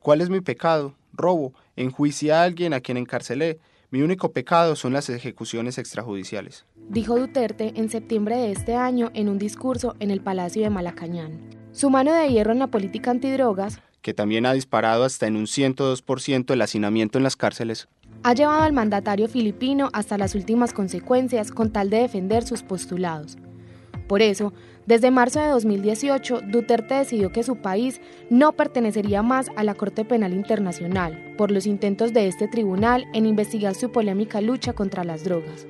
¿Cuál 0.00 0.20
es 0.20 0.30
mi 0.30 0.40
pecado? 0.40 0.94
Robo, 1.12 1.52
enjuicié 1.76 2.32
a 2.32 2.42
alguien 2.42 2.74
a 2.74 2.80
quien 2.80 2.96
encarcelé, 2.96 3.60
mi 3.92 4.00
único 4.00 4.32
pecado 4.32 4.74
son 4.74 4.94
las 4.94 5.10
ejecuciones 5.10 5.76
extrajudiciales. 5.76 6.64
Dijo 6.88 7.18
Duterte 7.18 7.74
en 7.76 7.90
septiembre 7.90 8.36
de 8.36 8.50
este 8.50 8.74
año 8.74 9.10
en 9.12 9.28
un 9.28 9.38
discurso 9.38 9.94
en 10.00 10.10
el 10.10 10.22
Palacio 10.22 10.62
de 10.62 10.70
Malacañán. 10.70 11.50
Su 11.72 11.90
mano 11.90 12.10
de 12.14 12.26
hierro 12.30 12.52
en 12.52 12.58
la 12.58 12.68
política 12.68 13.10
antidrogas, 13.10 13.82
que 14.00 14.14
también 14.14 14.46
ha 14.46 14.54
disparado 14.54 15.04
hasta 15.04 15.26
en 15.26 15.36
un 15.36 15.44
102% 15.44 16.52
el 16.54 16.62
hacinamiento 16.62 17.18
en 17.18 17.24
las 17.24 17.36
cárceles, 17.36 17.86
ha 18.22 18.32
llevado 18.32 18.62
al 18.62 18.72
mandatario 18.72 19.28
filipino 19.28 19.90
hasta 19.92 20.16
las 20.16 20.34
últimas 20.34 20.72
consecuencias 20.72 21.50
con 21.50 21.70
tal 21.70 21.90
de 21.90 21.98
defender 21.98 22.44
sus 22.44 22.62
postulados. 22.62 23.36
Por 24.08 24.22
eso, 24.22 24.54
desde 24.86 25.12
marzo 25.12 25.40
de 25.40 25.48
2018, 25.48 26.40
Duterte 26.48 26.94
decidió 26.94 27.30
que 27.30 27.44
su 27.44 27.56
país 27.56 28.00
no 28.30 28.52
pertenecería 28.52 29.22
más 29.22 29.48
a 29.54 29.62
la 29.62 29.74
Corte 29.74 30.04
Penal 30.04 30.32
Internacional 30.32 31.34
por 31.38 31.52
los 31.52 31.66
intentos 31.66 32.12
de 32.12 32.26
este 32.26 32.48
tribunal 32.48 33.06
en 33.12 33.26
investigar 33.26 33.76
su 33.76 33.92
polémica 33.92 34.40
lucha 34.40 34.72
contra 34.72 35.04
las 35.04 35.22
drogas. 35.22 35.66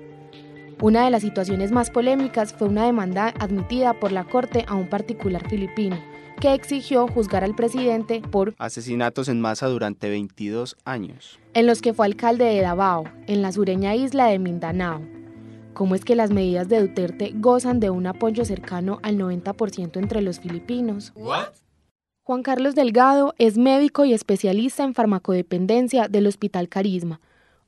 Una 0.80 1.04
de 1.04 1.10
las 1.10 1.22
situaciones 1.22 1.70
más 1.72 1.90
polémicas 1.90 2.54
fue 2.54 2.68
una 2.68 2.86
demanda 2.86 3.34
admitida 3.38 3.92
por 4.00 4.12
la 4.12 4.24
Corte 4.24 4.64
a 4.66 4.74
un 4.74 4.88
particular 4.88 5.46
filipino, 5.48 5.96
que 6.40 6.54
exigió 6.54 7.06
juzgar 7.06 7.44
al 7.44 7.54
presidente 7.54 8.20
por 8.20 8.54
asesinatos 8.58 9.28
en 9.28 9.40
masa 9.40 9.68
durante 9.68 10.08
22 10.08 10.76
años, 10.84 11.38
en 11.54 11.66
los 11.66 11.82
que 11.82 11.92
fue 11.92 12.06
alcalde 12.06 12.46
de 12.46 12.62
Davao, 12.62 13.04
en 13.28 13.42
la 13.42 13.52
sureña 13.52 13.94
isla 13.94 14.26
de 14.26 14.40
Mindanao, 14.40 15.02
¿Cómo 15.74 15.94
es 15.94 16.04
que 16.04 16.16
las 16.16 16.30
medidas 16.30 16.68
de 16.68 16.80
Duterte 16.80 17.32
gozan 17.34 17.80
de 17.80 17.88
un 17.88 18.06
apoyo 18.06 18.44
cercano 18.44 18.98
al 19.02 19.16
90% 19.16 19.96
entre 19.96 20.20
los 20.20 20.38
filipinos? 20.38 21.14
Juan 22.24 22.42
Carlos 22.42 22.74
Delgado 22.74 23.34
es 23.38 23.56
médico 23.56 24.04
y 24.04 24.12
especialista 24.12 24.84
en 24.84 24.92
farmacodependencia 24.92 26.08
del 26.08 26.26
Hospital 26.26 26.68
Carisma, 26.68 27.20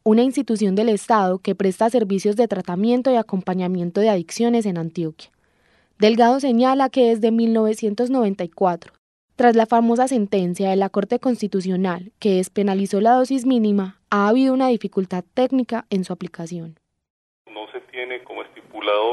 una 0.04 0.22
institución 0.22 0.74
del 0.74 0.90
Estado 0.90 1.38
que 1.38 1.54
presta 1.54 1.88
servicios 1.88 2.36
de 2.36 2.46
tratamiento 2.46 3.10
y 3.10 3.16
acompañamiento 3.16 4.02
de 4.02 4.10
adicciones 4.10 4.66
en 4.66 4.76
Antioquia. 4.76 5.30
Delgado 5.98 6.40
señala 6.40 6.90
que 6.90 7.08
desde 7.08 7.30
1994, 7.30 8.92
tras 9.34 9.56
la 9.56 9.64
famosa 9.64 10.08
sentencia 10.08 10.68
de 10.68 10.76
la 10.76 10.90
Corte 10.90 11.18
Constitucional 11.18 12.12
que 12.18 12.36
despenalizó 12.36 13.00
la 13.00 13.14
dosis 13.14 13.46
mínima, 13.46 14.02
ha 14.10 14.28
habido 14.28 14.52
una 14.52 14.68
dificultad 14.68 15.24
técnica 15.34 15.86
en 15.88 16.04
su 16.04 16.12
aplicación 16.12 16.76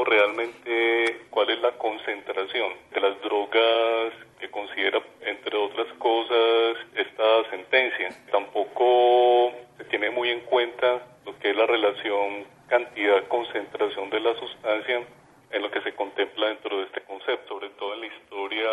realmente 0.04 1.26
cuál 1.30 1.50
es 1.50 1.60
la 1.60 1.72
concentración 1.72 2.72
de 2.92 3.00
las 3.00 3.20
drogas 3.22 4.12
que 4.38 4.50
considera, 4.50 5.00
entre 5.20 5.56
otras 5.56 5.86
cosas, 5.98 6.76
esta 6.94 7.50
sentencia. 7.50 8.08
Tampoco 8.30 9.52
se 9.76 9.84
tiene 9.84 10.10
muy 10.10 10.30
en 10.30 10.40
cuenta 10.40 11.06
lo 11.24 11.38
que 11.38 11.50
es 11.50 11.56
la 11.56 11.66
relación 11.66 12.44
cantidad-concentración 12.68 14.10
de 14.10 14.20
la 14.20 14.34
sustancia 14.34 15.02
en 15.50 15.62
lo 15.62 15.70
que 15.70 15.82
se 15.82 15.94
contempla 15.94 16.48
dentro 16.48 16.78
de 16.78 16.84
este 16.84 17.02
concepto, 17.02 17.54
sobre 17.54 17.68
todo 17.70 17.94
en 17.94 18.00
la 18.00 18.06
historia, 18.06 18.68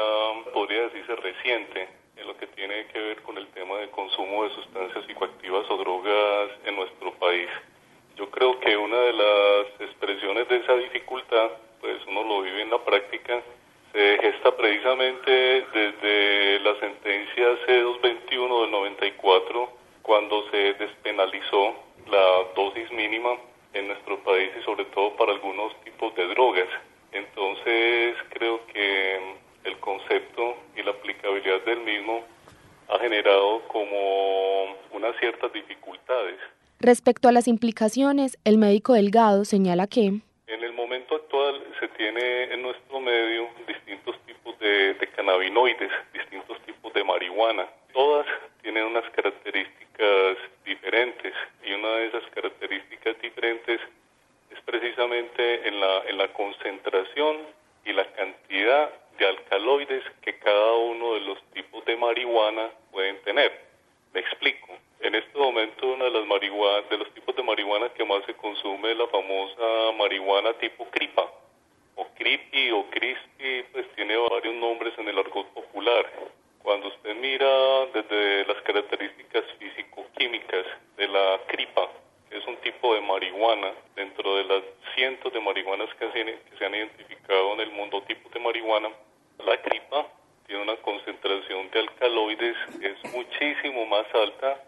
podría 0.54 0.84
decirse 0.84 1.16
reciente, 1.18 1.90
en 2.16 2.28
lo 2.28 2.38
que 2.38 2.48
tiene 2.48 2.86
que 2.88 3.00
ver 3.00 3.22
con 3.22 3.38
el 3.38 3.48
tema 3.48 3.78
de 3.78 3.90
consumo 3.90 4.44
de 4.44 4.56
sustancias 4.56 5.06
psicoactivas 5.06 5.70
o 5.70 5.78
drogas 5.78 6.52
en 6.66 6.76
nuestro 6.76 7.14
país. 7.16 7.50
Yo 8.20 8.30
creo 8.32 8.60
que 8.60 8.76
una 8.76 9.00
de 9.00 9.14
las 9.14 9.80
expresiones 9.80 10.50
de 10.50 10.58
esa 10.58 10.76
dificultad, 10.76 11.52
pues 11.80 12.06
uno 12.06 12.22
lo 12.24 12.42
vive 12.42 12.64
en 12.64 12.70
la 12.70 12.84
práctica, 12.84 13.42
se 13.94 14.18
gesta 14.20 14.58
precisamente 14.58 15.32
desde 15.74 16.60
la 16.60 16.78
sentencia 16.82 17.48
C221 17.66 18.62
del 18.64 18.72
94, 18.72 19.72
cuando 20.02 20.52
se 20.52 20.74
despenalizó 20.74 21.74
la 22.12 22.44
dosis 22.58 22.92
mínima 22.92 23.38
en 23.72 23.88
nuestro 23.88 24.20
país 24.20 24.50
y 24.60 24.64
sobre 24.66 24.84
todo 24.84 25.16
para 25.16 25.32
algunos 25.32 25.74
tipos 25.86 26.14
de 26.16 26.28
drogas. 26.28 26.68
Entonces 27.14 28.18
creo 28.32 28.68
que 28.68 29.36
el 29.64 29.80
concepto 29.80 30.58
y 30.76 30.84
la 30.84 30.92
aplicabilidad 30.92 31.62
del 31.62 31.80
mismo 31.80 32.26
ha 32.90 33.00
generado 33.00 33.62
como 33.70 34.76
unas 34.92 35.16
ciertas 35.22 35.54
dificultades. 35.54 36.38
Respecto 36.82 37.28
a 37.28 37.34
las 37.34 37.50
implicaciones, 37.50 38.38
el 38.46 38.58
médico 38.58 38.94
Delgado 38.94 39.44
señala 39.44 39.88
que 39.88 40.06
en 40.06 40.64
el 40.64 40.72
momento 40.72 41.16
actual 41.16 41.62
se 41.78 41.90
tiene 41.90 42.54
en 42.54 42.62
nuestro 42.62 43.02
medio 43.02 43.50
distintos 43.68 44.16
tipos 44.26 44.58
de, 44.60 44.94
de 44.94 45.08
cannabinoides, 45.08 45.92
distintos 46.14 46.58
tipos 46.62 46.94
de 46.94 47.04
marihuana. 47.04 47.68
Todas 47.92 48.26
tienen 48.62 48.86
unas 48.86 49.04
características 49.10 50.38
diferentes 50.64 51.34
y 51.66 51.74
una 51.74 51.90
de 51.96 52.08
esas 52.08 52.24
características 52.34 53.22
diferentes 53.22 53.82
es 54.50 54.62
precisamente 54.62 55.68
en 55.68 55.82
la, 55.82 56.04
en 56.08 56.18
la 56.18 56.32
concentración 56.32 57.40
y 57.84 57.92
la 57.92 58.10
cantidad 58.14 58.90
de 59.18 59.28
alcaloides 59.28 60.04
que 60.22 60.40
cada 60.40 60.76
uno 60.76 61.16
de 61.16 61.20
los 61.20 61.44
tipos 61.52 61.84
de 61.84 61.98
marihuana 61.98 62.70
pueden 62.90 63.22
tener. 63.24 63.69
Me 64.14 64.22
explico. 64.22 64.68
En 65.02 65.14
este 65.14 65.38
momento 65.38 65.88
una 65.88 66.06
de 66.06 66.12
las 66.12 66.26
marihuana, 66.26 66.88
de 66.90 66.98
los 66.98 67.14
tipos 67.14 67.36
de 67.36 67.44
marihuana 67.44 67.90
que 67.90 68.04
más 68.04 68.26
se 68.26 68.34
consume 68.34 68.92
es 68.92 68.98
la 68.98 69.08
famosa 69.08 69.92
marihuana 69.98 70.54
tipo 70.54 70.90
cripa, 70.90 71.32
o 71.96 72.08
creepy 72.16 72.72
o 72.72 72.90
crispy, 72.90 73.64
pues 73.72 73.88
tiene 73.96 74.18
varios 74.18 74.56
nombres 74.56 74.98
en 74.98 75.10
el 75.10 75.20
argot 75.20 75.48
popular. 75.54 76.06
Cuando 76.64 76.88
usted 76.88 77.16
mira 77.18 77.86
desde 77.94 78.46
las 78.46 78.62
características 78.64 79.46
físico-químicas 79.60 80.66
de 80.98 81.08
la 81.08 81.40
cripa, 81.48 81.90
que 82.30 82.38
es 82.38 82.48
un 82.48 82.58
tipo 82.58 82.96
de 82.96 83.02
marihuana, 83.02 83.74
dentro 83.96 84.36
de 84.38 84.44
las 84.44 84.64
cientos 84.96 85.32
de 85.32 85.40
marihuanas 85.40 85.94
que 85.96 86.12
se, 86.12 86.26
que 86.26 86.58
se 86.58 86.66
han 86.66 86.74
identificado 86.74 87.54
en 87.54 87.60
el 87.62 87.72
mundo 87.72 88.02
tipo 88.04 88.28
de 88.30 88.40
marihuana, 88.40 88.90
la 89.46 89.62
cripa 89.62 90.08
tiene 90.50 90.64
una 90.64 90.78
concentración 90.78 91.70
de 91.70 91.80
alcaloides 91.80 92.58
es 92.82 93.14
muchísimo 93.14 93.86
más 93.86 94.08
alta 94.16 94.60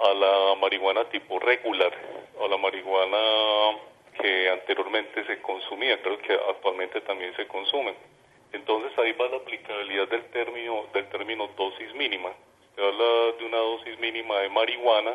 a 0.00 0.14
la 0.14 0.54
marihuana 0.60 1.04
tipo 1.10 1.40
regular, 1.40 1.92
a 2.40 2.46
la 2.46 2.56
marihuana 2.56 3.18
que 4.16 4.48
anteriormente 4.48 5.26
se 5.26 5.42
consumía, 5.42 6.00
creo 6.02 6.18
que 6.18 6.34
actualmente 6.34 7.00
también 7.00 7.34
se 7.34 7.48
consume. 7.48 7.94
Entonces 8.52 8.96
ahí 8.96 9.10
va 9.12 9.26
la 9.26 9.38
aplicabilidad 9.38 10.06
del 10.06 10.24
término, 10.30 10.86
del 10.94 11.08
término 11.08 11.48
dosis 11.56 11.92
mínima. 11.94 12.30
Se 12.76 12.80
habla 12.80 13.36
de 13.36 13.44
una 13.44 13.58
dosis 13.58 13.98
mínima 13.98 14.38
de 14.38 14.50
marihuana 14.50 15.14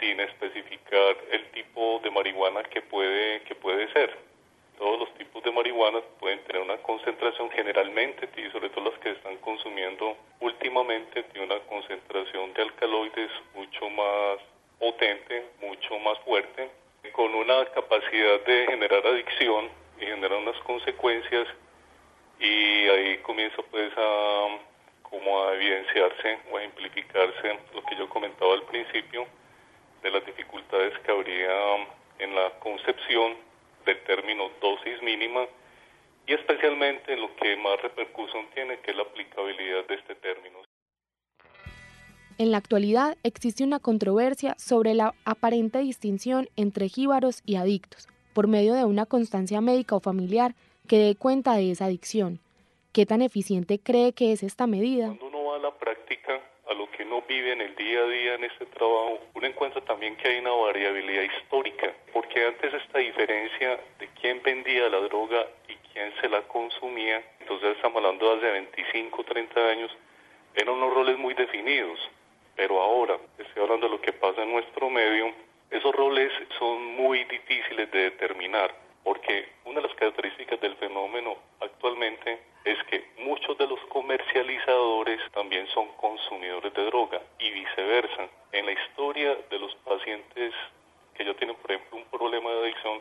sin 0.00 0.18
especificar 0.18 1.16
el 1.30 1.48
tipo 1.52 2.00
de 2.02 2.10
marihuana 2.10 2.64
que 2.64 2.82
puede, 2.82 3.42
que 3.42 3.54
puede 3.54 3.86
ser. 3.92 4.29
Todos 4.80 4.98
los 4.98 5.14
tipos 5.14 5.44
de 5.44 5.52
marihuana 5.52 6.00
pueden 6.18 6.42
tener 6.44 6.62
una 6.62 6.78
concentración 6.78 7.50
generalmente, 7.50 8.28
y 8.34 8.50
sobre 8.50 8.70
todo 8.70 8.90
las 8.90 8.98
que 9.00 9.10
están 9.10 9.36
consumiendo 9.36 10.16
últimamente, 10.40 11.22
tiene 11.24 11.46
una 11.46 11.60
concentración 11.66 12.54
de 12.54 12.62
alcaloides 12.62 13.30
mucho 13.54 13.90
más 13.90 14.38
potente, 14.78 15.44
mucho 15.60 15.98
más 15.98 16.18
fuerte, 16.20 16.70
con 17.12 17.34
una 17.34 17.66
capacidad 17.66 18.40
de 18.46 18.66
generar 18.68 19.06
adicción 19.06 19.68
y 20.00 20.06
generar 20.06 20.38
unas 20.38 20.58
consecuencias 20.60 21.46
y 22.38 22.88
ahí 22.88 23.18
comienza 23.18 23.62
pues 23.70 23.92
a 23.98 24.46
como 25.02 25.42
a 25.42 25.54
evidenciarse 25.56 26.38
o 26.50 26.56
a 26.56 26.62
amplificarse 26.62 27.58
lo 27.74 27.82
que 27.84 27.96
yo 27.96 28.08
comentaba 28.08 28.54
al 28.54 28.62
principio 28.62 29.26
de 30.02 30.10
las 30.10 30.24
dificultades 30.24 30.98
que 31.00 31.10
habría 31.10 31.86
en 32.18 32.34
la 32.34 32.50
concepción 32.60 33.49
del 33.84 34.02
término 34.04 34.50
dosis 34.60 35.02
mínima 35.02 35.46
y 36.26 36.34
especialmente 36.34 37.12
en 37.12 37.20
lo 37.20 37.34
que 37.36 37.56
más 37.56 37.80
repercusión 37.82 38.46
tiene, 38.54 38.78
que 38.80 38.92
es 38.92 38.96
la 38.96 39.02
aplicabilidad 39.02 39.86
de 39.86 39.94
este 39.94 40.14
término. 40.16 40.58
En 42.38 42.50
la 42.50 42.56
actualidad 42.56 43.18
existe 43.22 43.64
una 43.64 43.80
controversia 43.80 44.54
sobre 44.58 44.94
la 44.94 45.14
aparente 45.24 45.80
distinción 45.80 46.48
entre 46.56 46.88
jíbaros 46.88 47.42
y 47.44 47.56
adictos, 47.56 48.08
por 48.32 48.48
medio 48.48 48.74
de 48.74 48.84
una 48.84 49.06
constancia 49.06 49.60
médica 49.60 49.96
o 49.96 50.00
familiar 50.00 50.54
que 50.88 50.98
dé 50.98 51.16
cuenta 51.16 51.54
de 51.54 51.70
esa 51.70 51.86
adicción. 51.86 52.40
¿Qué 52.92 53.06
tan 53.06 53.22
eficiente 53.22 53.78
cree 53.78 54.12
que 54.12 54.32
es 54.32 54.42
esta 54.42 54.66
medida? 54.66 55.06
Cuando 55.06 55.26
uno 55.26 55.44
va 55.44 55.56
a 55.56 55.58
la 55.58 55.74
práctica, 55.76 56.40
a 56.70 56.74
lo 56.74 56.88
que 56.92 57.02
uno 57.02 57.22
vive 57.28 57.52
en 57.52 57.60
el 57.60 57.74
día 57.74 58.00
a 58.00 58.06
día 58.06 58.34
en 58.34 58.44
este 58.44 58.64
trabajo, 58.66 59.18
uno 59.34 59.46
encuentra 59.46 59.80
también 59.80 60.16
que 60.16 60.28
hay 60.28 60.38
una 60.38 60.52
variabilidad 60.52 61.24
histórica, 61.24 61.92
porque 62.12 62.46
antes 62.46 62.72
esta 62.72 62.98
diferencia 62.98 63.80
de 63.98 64.08
quién 64.20 64.40
vendía 64.42 64.88
la 64.88 65.00
droga 65.00 65.46
y 65.66 65.74
quién 65.92 66.12
se 66.20 66.28
la 66.28 66.42
consumía, 66.42 67.22
entonces 67.40 67.74
estamos 67.74 67.96
hablando 67.96 68.36
de 68.36 68.36
hace 68.36 68.52
25, 68.52 69.24
30 69.24 69.68
años, 69.68 69.90
eran 70.54 70.76
unos 70.76 70.94
roles 70.94 71.18
muy 71.18 71.34
definidos, 71.34 71.98
pero 72.54 72.80
ahora, 72.80 73.18
estoy 73.36 73.64
hablando 73.64 73.88
de 73.88 73.96
lo 73.96 74.00
que 74.00 74.12
pasa 74.12 74.42
en 74.44 74.52
nuestro 74.52 74.88
medio, 74.88 75.32
esos 75.70 75.92
roles 75.92 76.32
son 76.56 76.84
muy 76.94 77.24
difíciles 77.24 77.90
de 77.90 77.98
determinar, 78.10 78.72
porque 79.02 79.48
una 79.64 79.80
de 79.80 79.88
las 79.88 79.96
características 79.96 80.60
del 80.60 80.76
fenómeno 80.76 81.36
actualmente 81.60 82.38
es 82.64 82.82
que 82.84 83.04
muchos 83.18 83.56
de 83.58 83.66
los 83.66 83.80
comercializadores 83.86 85.20
también 85.32 85.66
son 85.68 85.88
consumidores 85.96 86.72
de 86.74 86.84
droga 86.84 87.20
y 87.38 87.50
viceversa. 87.50 88.28
En 88.52 88.66
la 88.66 88.72
historia 88.72 89.36
de 89.50 89.58
los 89.58 89.74
pacientes 89.76 90.52
que 91.14 91.24
ya 91.24 91.34
tienen, 91.34 91.56
por 91.56 91.72
ejemplo, 91.72 91.98
un 91.98 92.04
problema 92.04 92.50
de 92.50 92.60
adicción, 92.64 93.00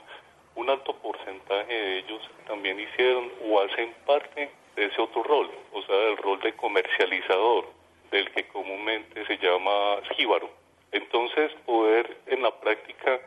un 0.55 0.69
alto 0.69 0.93
porcentaje 0.95 1.73
de 1.73 1.99
ellos 1.99 2.21
también 2.47 2.79
hicieron 2.79 3.31
o 3.45 3.59
hacen 3.61 3.93
parte 4.05 4.49
de 4.75 4.85
ese 4.85 5.01
otro 5.01 5.23
rol, 5.23 5.49
o 5.73 5.81
sea, 5.83 5.95
del 5.95 6.17
rol 6.17 6.39
de 6.41 6.53
comercializador, 6.53 7.65
del 8.11 8.31
que 8.31 8.47
comúnmente 8.47 9.25
se 9.25 9.37
llama 9.37 9.97
jíbaro. 10.15 10.49
Entonces, 10.91 11.51
poder 11.65 12.17
en 12.27 12.41
la 12.41 12.51
práctica 12.59 13.19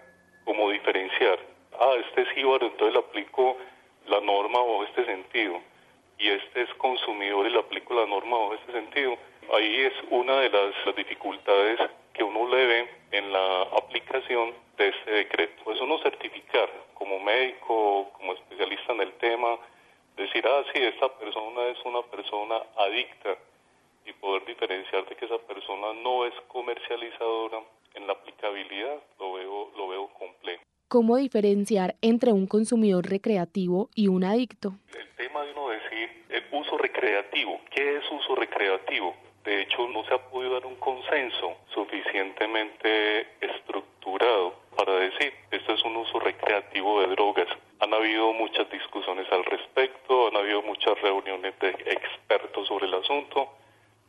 como 0.44 0.70
diferenciar, 0.70 1.38
ah, 1.78 1.94
este 2.06 2.22
es 2.22 2.28
jíbaro, 2.30 2.66
entonces 2.66 2.94
le 2.94 3.00
aplico 3.00 3.56
la 4.06 4.20
norma 4.20 4.58
o 4.58 4.82
este 4.84 5.04
sentido 5.04 5.60
y 6.22 6.28
este 6.28 6.62
es 6.62 6.74
consumidor 6.74 7.46
y 7.46 7.50
le 7.50 7.58
aplico 7.58 7.94
la 7.94 8.06
norma 8.06 8.38
bajo 8.38 8.54
este 8.54 8.72
sentido, 8.72 9.16
ahí 9.54 9.80
es 9.80 9.92
una 10.10 10.36
de 10.40 10.50
las, 10.50 10.96
dificultades 10.96 11.80
que 12.12 12.22
uno 12.22 12.48
le 12.48 12.66
ve 12.66 12.90
en 13.10 13.32
la 13.32 13.62
aplicación 13.62 14.54
de 14.76 14.88
este 14.88 15.10
decreto. 15.10 15.72
Eso 15.72 15.86
no 15.86 15.98
certificar 15.98 16.70
como 16.94 17.18
médico, 17.18 18.10
como 18.12 18.34
especialista 18.34 18.92
en 18.92 19.00
el 19.00 19.12
tema, 19.14 19.58
decir, 20.16 20.46
ah, 20.46 20.62
sí, 20.72 20.80
esta 20.80 21.08
persona 21.18 21.66
es 21.68 21.78
una 21.84 22.02
persona 22.02 22.56
adicta 22.76 23.36
y 24.04 24.12
poder 24.12 24.45
diferenciar 24.45 25.04
de 25.06 25.16
que 25.16 25.25
esa 25.25 25.38
persona 25.38 25.92
no 26.02 26.25
es 26.26 26.34
comercializadora 26.49 27.60
en 27.95 28.06
la 28.06 28.12
aplicabilidad, 28.12 29.00
lo 29.18 29.32
veo, 29.32 29.71
lo 29.76 29.88
veo 29.88 30.08
complejo. 30.08 30.62
¿Cómo 30.93 31.17
diferenciar 31.17 31.95
entre 32.02 32.35
un 32.35 32.47
consumidor 32.47 33.09
recreativo 33.09 33.89
y 33.95 34.09
un 34.09 34.25
adicto? 34.25 34.75
El 34.95 35.09
tema 35.17 35.43
de 35.43 35.52
uno 35.52 35.71
decir 35.71 36.25
el 36.28 36.45
uso 36.52 36.76
recreativo. 36.76 37.63
¿Qué 37.71 37.97
es 37.97 38.05
uso 38.13 38.35
recreativo? 38.35 39.17
De 39.43 39.63
hecho, 39.63 39.89
no 39.89 40.05
se 40.05 40.13
ha 40.13 40.19
podido 40.19 40.52
dar 40.52 40.67
un 40.67 40.76
consenso 40.76 41.57
suficientemente 41.73 43.26
estructurado 43.41 44.52
para 44.76 44.97
decir 44.97 45.33
esto 45.50 45.73
es 45.73 45.83
un 45.83 45.97
uso 45.97 46.21
recreativo 46.21 47.00
de 47.00 47.07
drogas. 47.07 47.49
Han 47.81 47.95
habido 47.95 48.35
muchas 48.35 48.71
discusiones 48.71 49.26
al 49.33 49.47
respecto, 49.47 50.28
han 50.28 50.37
habido 50.37 50.61
muchas 50.61 51.00
reuniones 51.00 51.59
de 51.59 51.71
expertos 51.71 52.69
sobre 52.69 52.85
el 52.85 52.93
asunto, 52.93 53.49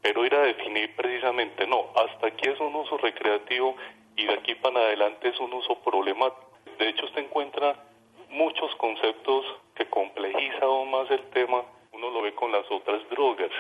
pero 0.02 0.26
ir 0.26 0.36
a 0.36 0.42
definir 0.42 0.94
precisamente 0.98 1.66
no, 1.66 1.94
hasta 1.96 2.28
aquí 2.28 2.50
es 2.50 2.60
un 2.60 2.76
uso 2.76 2.98
recreativo 2.98 3.74
y 4.18 4.26
de 4.26 4.34
aquí 4.34 4.56
para 4.56 4.82
adelante 4.82 5.30
es 5.30 5.40
un 5.40 5.54
uso 5.54 5.82
problemático. 5.82 6.53
De 6.78 6.90
hecho, 6.90 7.06
usted 7.06 7.24
encuentra 7.24 7.76
muchos 8.30 8.76
conceptos 8.76 9.46
que 9.76 9.86
complejiza 9.90 10.66
aún 10.66 10.92
más 10.92 11.10
el 11.12 11.24
tema. 11.30 11.64
Uno 11.92 12.10
lo 12.10 12.22
ve 12.22 12.34
con 12.34 12.52
las 12.52 12.70
otras 12.72 13.08
drogas, 13.10 13.52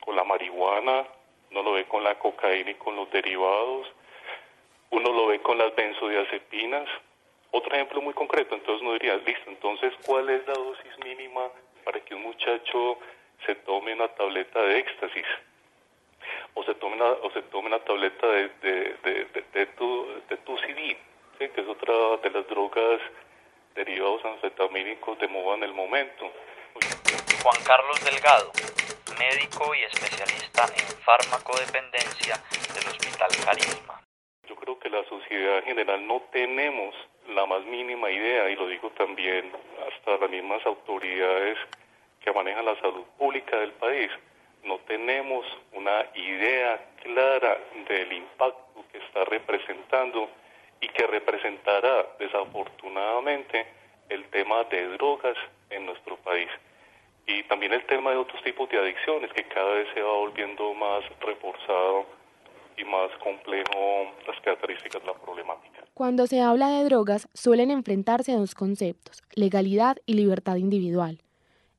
con 0.00 0.16
la 0.16 0.24
marihuana, 0.24 1.04
uno 1.50 1.62
lo 1.62 1.72
ve 1.72 1.84
con 1.84 2.02
la 2.04 2.18
cocaína 2.18 2.70
y 2.70 2.74
con 2.74 2.96
los 2.96 3.10
derivados, 3.10 3.86
uno 4.90 5.12
lo 5.12 5.26
ve 5.26 5.40
con 5.40 5.58
las 5.58 5.74
benzodiazepinas. 5.74 6.88
Otro 7.50 7.74
ejemplo 7.74 8.00
muy 8.00 8.14
concreto, 8.14 8.54
entonces 8.54 8.82
uno 8.82 8.94
diría, 8.94 9.16
listo, 9.16 9.50
entonces, 9.50 9.92
¿cuál 10.06 10.30
es 10.30 10.46
la 10.46 10.54
dosis 10.54 10.98
mínima 11.04 11.48
para 11.84 12.00
que 12.00 12.14
un 12.14 12.22
muchacho 12.22 12.98
se 13.44 13.54
tome 13.56 13.92
una 13.92 14.08
tableta 14.08 14.62
de 14.62 14.78
éxtasis? 14.78 15.26
O 16.54 16.62
se 16.64 16.74
tome 16.76 16.96
una, 16.96 17.10
o 17.10 17.30
se 17.32 17.42
tome 17.42 17.66
una 17.66 17.80
tableta 17.80 18.26
de, 18.26 18.48
de, 18.62 18.96
de, 19.02 19.44
de 19.52 19.66
tu, 19.66 20.06
tu 20.44 20.58
CD, 20.58 20.96
que 21.50 21.60
es 21.60 21.68
otra 21.68 21.94
de 22.22 22.30
las 22.30 22.46
drogas 22.46 23.00
derivados 23.74 24.24
anfetamínicos 24.24 25.18
de 25.18 25.28
moda 25.28 25.56
en 25.56 25.64
el 25.64 25.74
momento. 25.74 26.30
Juan 27.42 27.64
Carlos 27.64 28.04
Delgado, 28.04 28.52
médico 29.18 29.74
y 29.74 29.82
especialista 29.82 30.66
en 30.76 30.96
farmacodependencia 31.02 32.36
del 32.74 32.88
Hospital 32.88 33.28
Carisma. 33.44 34.00
Yo 34.48 34.54
creo 34.56 34.78
que 34.78 34.88
la 34.88 35.04
sociedad 35.04 35.58
en 35.58 35.64
general 35.64 36.06
no 36.06 36.22
tenemos 36.30 36.94
la 37.28 37.46
más 37.46 37.64
mínima 37.64 38.10
idea, 38.10 38.48
y 38.50 38.56
lo 38.56 38.68
digo 38.68 38.90
también 38.90 39.52
hasta 39.88 40.18
las 40.18 40.30
mismas 40.30 40.64
autoridades 40.66 41.58
que 42.20 42.32
manejan 42.32 42.64
la 42.64 42.78
salud 42.80 43.04
pública 43.18 43.56
del 43.58 43.72
país, 43.72 44.10
no 44.64 44.78
tenemos 44.80 45.44
una 45.72 46.06
idea 46.14 46.80
clara 47.02 47.58
del 47.88 48.12
impacto 48.12 48.84
que 48.92 48.98
está 48.98 49.24
representando 49.24 50.30
y 50.82 50.88
que 50.88 51.06
representará 51.06 52.06
desafortunadamente 52.18 53.66
el 54.10 54.24
tema 54.26 54.64
de 54.64 54.88
drogas 54.98 55.36
en 55.70 55.86
nuestro 55.86 56.16
país. 56.18 56.48
Y 57.26 57.44
también 57.44 57.72
el 57.72 57.86
tema 57.86 58.10
de 58.10 58.16
otros 58.16 58.42
tipos 58.42 58.68
de 58.68 58.78
adicciones 58.78 59.32
que 59.32 59.44
cada 59.44 59.74
vez 59.74 59.88
se 59.94 60.02
va 60.02 60.12
volviendo 60.12 60.74
más 60.74 61.04
reforzado 61.20 62.04
y 62.76 62.84
más 62.84 63.10
complejo 63.22 64.12
las 64.26 64.40
características 64.40 65.00
de 65.00 65.06
la 65.06 65.14
problemática. 65.14 65.84
Cuando 65.94 66.26
se 66.26 66.40
habla 66.40 66.68
de 66.68 66.84
drogas 66.84 67.28
suelen 67.32 67.70
enfrentarse 67.70 68.32
a 68.32 68.36
dos 68.36 68.54
conceptos, 68.54 69.22
legalidad 69.34 69.98
y 70.04 70.14
libertad 70.14 70.56
individual. 70.56 71.18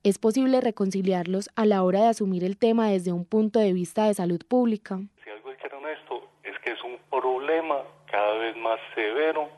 ¿Es 0.03 0.17
posible 0.17 0.61
reconciliarlos 0.61 1.49
a 1.55 1.65
la 1.65 1.83
hora 1.83 2.01
de 2.01 2.07
asumir 2.07 2.43
el 2.43 2.57
tema 2.57 2.89
desde 2.89 3.11
un 3.11 3.25
punto 3.25 3.59
de 3.59 3.73
vista 3.73 4.05
de 4.05 4.13
salud 4.13 4.41
pública? 4.47 4.99
Si 5.23 5.29
algo 5.29 5.49
hay 5.49 5.55
que 5.55 5.61
ser 5.61 5.73
honesto 5.73 6.29
es 6.43 6.57
que 6.59 6.71
es 6.71 6.83
un 6.83 6.97
problema 7.09 7.83
cada 8.13 8.35
vez 8.35 8.55
más 8.57 8.79
severo, 8.93 9.49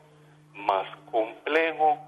más 0.54 0.88
complejo, 1.10 1.98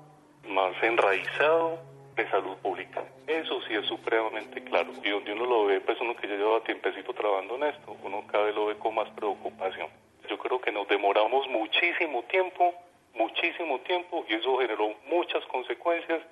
más 0.49 0.83
enraizado 0.83 1.79
de 2.17 2.27
salud 2.31 2.57
pública. 2.63 3.05
Eso 3.27 3.61
sí 3.69 3.75
es 3.75 3.85
supremamente 3.85 4.65
claro. 4.65 4.91
Y 5.05 5.11
donde 5.11 5.35
uno 5.35 5.45
lo 5.45 5.67
ve, 5.67 5.83
pues 5.83 6.01
uno 6.01 6.17
que 6.17 6.27
ya 6.27 6.37
lleva 6.37 6.65
tiempecito 6.65 7.13
trabajando 7.13 7.57
en 7.57 7.65
esto, 7.65 7.95
uno 8.03 8.25
cada 8.29 8.45
vez 8.45 8.55
lo 8.55 8.65
ve 8.65 8.79
con 8.79 8.95
más 8.95 9.11
preocupación. 9.11 9.89
Yo 10.27 10.39
creo 10.39 10.59
que 10.59 10.73
nos 10.73 10.89
demoramos 10.89 11.47
muchísimo 11.49 12.23
tiempo, 12.23 12.73
muchísimo 13.13 13.81
tiempo, 13.81 14.25
y 14.27 14.33
eso 14.33 14.57
generó 14.57 14.95
muchas 15.07 15.45
consecuencias 15.49 16.23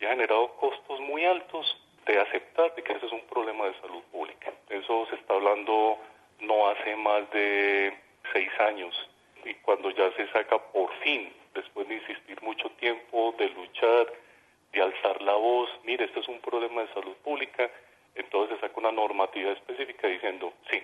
y 0.00 0.06
ha 0.06 0.10
generado 0.10 0.56
costos 0.56 0.98
muy 1.02 1.24
altos 1.24 1.80
de 2.04 2.18
aceptar 2.18 2.74
que 2.74 2.92
ese 2.92 3.06
es 3.06 3.12
un 3.12 3.22
problema 3.30 3.66
de 3.66 3.80
salud 3.80 4.02
pública. 4.10 4.50
Eso 4.68 5.06
se 5.06 5.14
está 5.14 5.34
hablando 5.34 5.98
no 6.40 6.68
hace 6.68 6.96
más 6.96 7.30
de 7.30 7.96
seis 8.32 8.50
años 8.58 8.92
y 9.44 9.54
cuando 9.56 9.90
ya 9.90 10.10
se 10.12 10.28
saca 10.28 10.58
por 10.58 10.92
fin, 11.00 11.32
después 11.54 11.88
de 11.88 11.96
insistir 11.96 12.40
mucho 12.42 12.70
tiempo, 12.72 13.34
de 13.38 13.48
luchar, 13.50 14.12
de 14.72 14.82
alzar 14.82 15.20
la 15.22 15.34
voz, 15.34 15.68
mire, 15.84 16.04
esto 16.04 16.20
es 16.20 16.28
un 16.28 16.40
problema 16.40 16.82
de 16.82 16.92
salud 16.94 17.14
pública, 17.24 17.70
entonces 18.14 18.56
se 18.56 18.66
saca 18.66 18.80
una 18.80 18.92
normativa 18.92 19.52
específica 19.52 20.08
diciendo, 20.08 20.52
sí, 20.70 20.82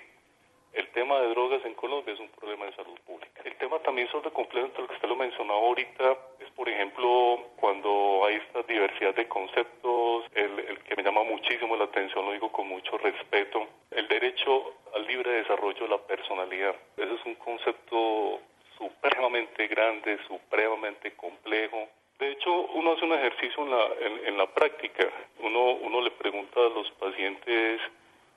el 0.73 0.89
tema 0.89 1.21
de 1.21 1.29
drogas 1.29 1.65
en 1.65 1.75
Colombia 1.75 2.15
es 2.15 2.21
un 2.21 2.29
problema 2.29 2.67
de 2.67 2.75
salud 2.75 2.99
pública. 3.07 3.43
El 3.45 3.57
tema 3.57 3.79
también 3.81 4.09
sobre 4.09 4.31
complejo, 4.31 4.67
entre 4.67 4.83
lo 4.83 4.89
que 4.89 4.95
usted 4.95 5.09
lo 5.09 5.17
mencionaba 5.17 5.61
ahorita, 5.61 6.17
por 6.59 6.69
ejemplo, 6.69 7.39
cuando 7.55 8.25
hay 8.27 8.35
esta 8.35 8.63
diversidad 8.65 9.15
de 9.15 9.29
conceptos, 9.29 10.25
el, 10.35 10.59
el, 10.59 10.79
que 10.81 10.97
me 10.97 11.05
llama 11.05 11.23
muchísimo 11.23 11.77
la 11.77 11.85
atención, 11.85 12.25
lo 12.25 12.33
digo 12.33 12.51
con 12.51 12.67
mucho 12.67 12.99
respeto, 12.99 13.65
el 13.93 14.09
derecho 14.09 14.75
al 14.93 15.07
libre 15.07 15.31
desarrollo 15.31 15.85
de 15.85 15.89
la 15.89 15.99
personalidad. 15.99 16.75
Ese 16.97 17.15
es 17.15 17.25
un 17.27 17.37
concepto 17.37 18.41
supremamente 18.77 19.69
grande, 19.69 20.19
supremamente 20.27 21.13
complejo. 21.13 21.89
De 22.19 22.33
hecho, 22.33 22.53
uno 22.75 22.95
hace 22.95 23.05
un 23.05 23.13
ejercicio 23.13 23.63
en 23.63 23.71
la, 23.71 23.87
en, 24.27 24.37
la 24.37 24.47
práctica. 24.53 25.09
Uno, 25.39 25.75
uno 25.75 26.01
le 26.01 26.11
pregunta 26.11 26.59
a 26.59 26.71
los 26.71 26.91
pacientes, 26.99 27.81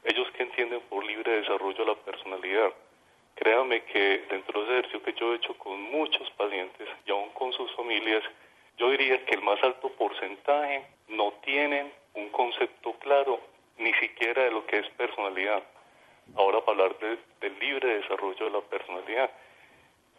ellos 0.04 0.28
qué 0.36 0.44
entienden 0.44 0.82
por 0.90 1.06
libre 1.06 1.42
desarrollo 1.42 1.78
de 1.78 1.86
la 1.86 1.96
personalidad. 1.96 2.74
Créame 3.36 3.84
que 3.86 4.26
dentro 4.30 4.62
de 4.62 4.66
ese 4.66 4.80
ejercicio 4.80 5.04
que 5.04 5.14
yo 5.14 5.34
he 5.34 5.38
hecho 5.38 5.58
con 5.58 5.82
muchos 5.92 6.30
pacientes 6.32 6.88
y 7.06 7.12
aún 7.12 7.30
con 7.30 7.54
sus 7.54 7.72
familias, 7.76 8.24
yo 8.78 8.90
diría 8.90 9.24
que 9.26 9.36
el 9.36 9.42
más 9.42 9.62
alto 9.64 9.90
porcentaje 9.90 10.86
no 11.08 11.34
tienen 11.44 11.92
un 12.16 12.30
concepto 12.30 12.94
claro 13.00 13.40
ni 13.78 13.94
siquiera 13.96 14.44
de 14.44 14.52
lo 14.52 14.66
que 14.66 14.80
es 14.80 14.90
personalidad. 14.92 15.64
Ahora 16.36 16.62
para 16.62 16.84
hablar 16.84 16.98
del 17.00 17.60
libre 17.60 17.96
desarrollo 18.02 18.46
de 18.46 18.52
la 18.52 18.62
personalidad. 18.62 19.32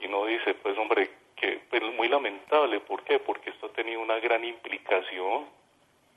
Y 0.00 0.08
no 0.08 0.26
dice, 0.26 0.54
pues 0.54 0.76
hombre, 0.78 1.10
que 1.36 1.60
es 1.70 1.82
muy 1.94 2.08
lamentable. 2.08 2.80
¿Por 2.80 3.02
qué? 3.04 3.18
Porque 3.18 3.50
esto 3.50 3.66
ha 3.66 3.72
tenido 3.72 4.00
una 4.00 4.18
gran 4.18 4.44
implicación 4.44 5.46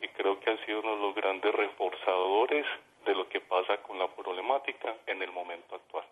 y 0.02 0.08
creo 0.10 0.40
que 0.40 0.52
ha 0.52 0.66
sido 0.66 0.82
uno 0.82 0.96
de 0.96 1.02
los 1.02 1.16
grandes 1.16 1.54
reforzadores 1.54 2.66
de 3.06 3.16
lo 3.16 3.30
que 3.30 3.40
pasa 3.42 3.78
con 3.84 3.98
la 4.00 4.08
problemática 4.16 4.96
en 5.08 5.22
el 5.22 5.32
momento 5.32 5.76
actual. 5.76 6.06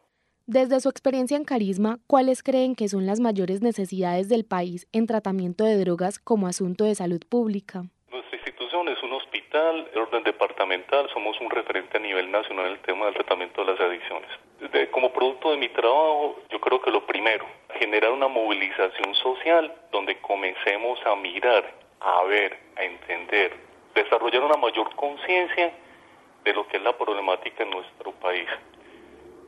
Desde 0.46 0.82
su 0.82 0.90
experiencia 0.90 1.38
en 1.38 1.46
Carisma, 1.46 2.00
¿cuáles 2.06 2.44
creen 2.44 2.76
que 2.76 2.90
son 2.90 3.06
las 3.06 3.22
mayores 3.22 3.62
necesidades 3.62 4.28
del 4.28 4.44
país 4.44 4.88
en 4.92 5.08
tratamiento 5.08 5.64
de 5.64 5.78
drogas 5.78 6.20
como 6.20 6.48
asunto 6.48 6.84
de 6.84 6.96
salud 6.96 7.22
pública? 7.30 7.86
Nuestra 8.12 8.36
institución 8.36 8.90
es 8.90 9.02
un 9.04 9.14
hospital 9.14 9.90
de 9.94 10.00
orden 10.02 10.24
departamental, 10.24 11.08
somos 11.14 11.40
un 11.40 11.50
referente 11.50 11.98
a 11.98 12.02
nivel 12.02 12.30
nacional 12.30 12.66
en 12.66 12.72
el 12.74 12.80
tema 12.80 13.06
del 13.06 13.14
tratamiento 13.14 13.64
de 13.64 13.72
las 13.72 13.80
adicciones. 13.80 14.30
como 14.92 15.14
producto 15.14 15.52
de 15.52 15.58
mi 15.58 15.70
trabajo, 15.70 16.40
yo 16.50 16.60
creo 16.60 16.82
que 16.82 16.92
lo 16.92 17.06
primero, 17.06 17.46
generar 17.80 18.12
una 18.12 18.28
movilización 18.28 19.16
social 19.16 19.74
donde 19.92 20.20
comencemos 20.20 21.00
a 21.06 21.16
mirar, 21.16 21.74
a 22.02 22.24
ver, 22.24 22.60
a 22.76 22.84
entender, 22.84 23.54
desarrollar 23.96 24.44
una 24.44 24.58
mayor 24.58 24.94
conciencia 24.96 25.72
de 26.44 26.54
lo 26.54 26.68
que 26.68 26.78
es 26.78 26.84
la 26.84 26.98
problemática 26.98 27.64
en 27.64 27.70
nuestro 27.72 28.12
país. 28.14 28.48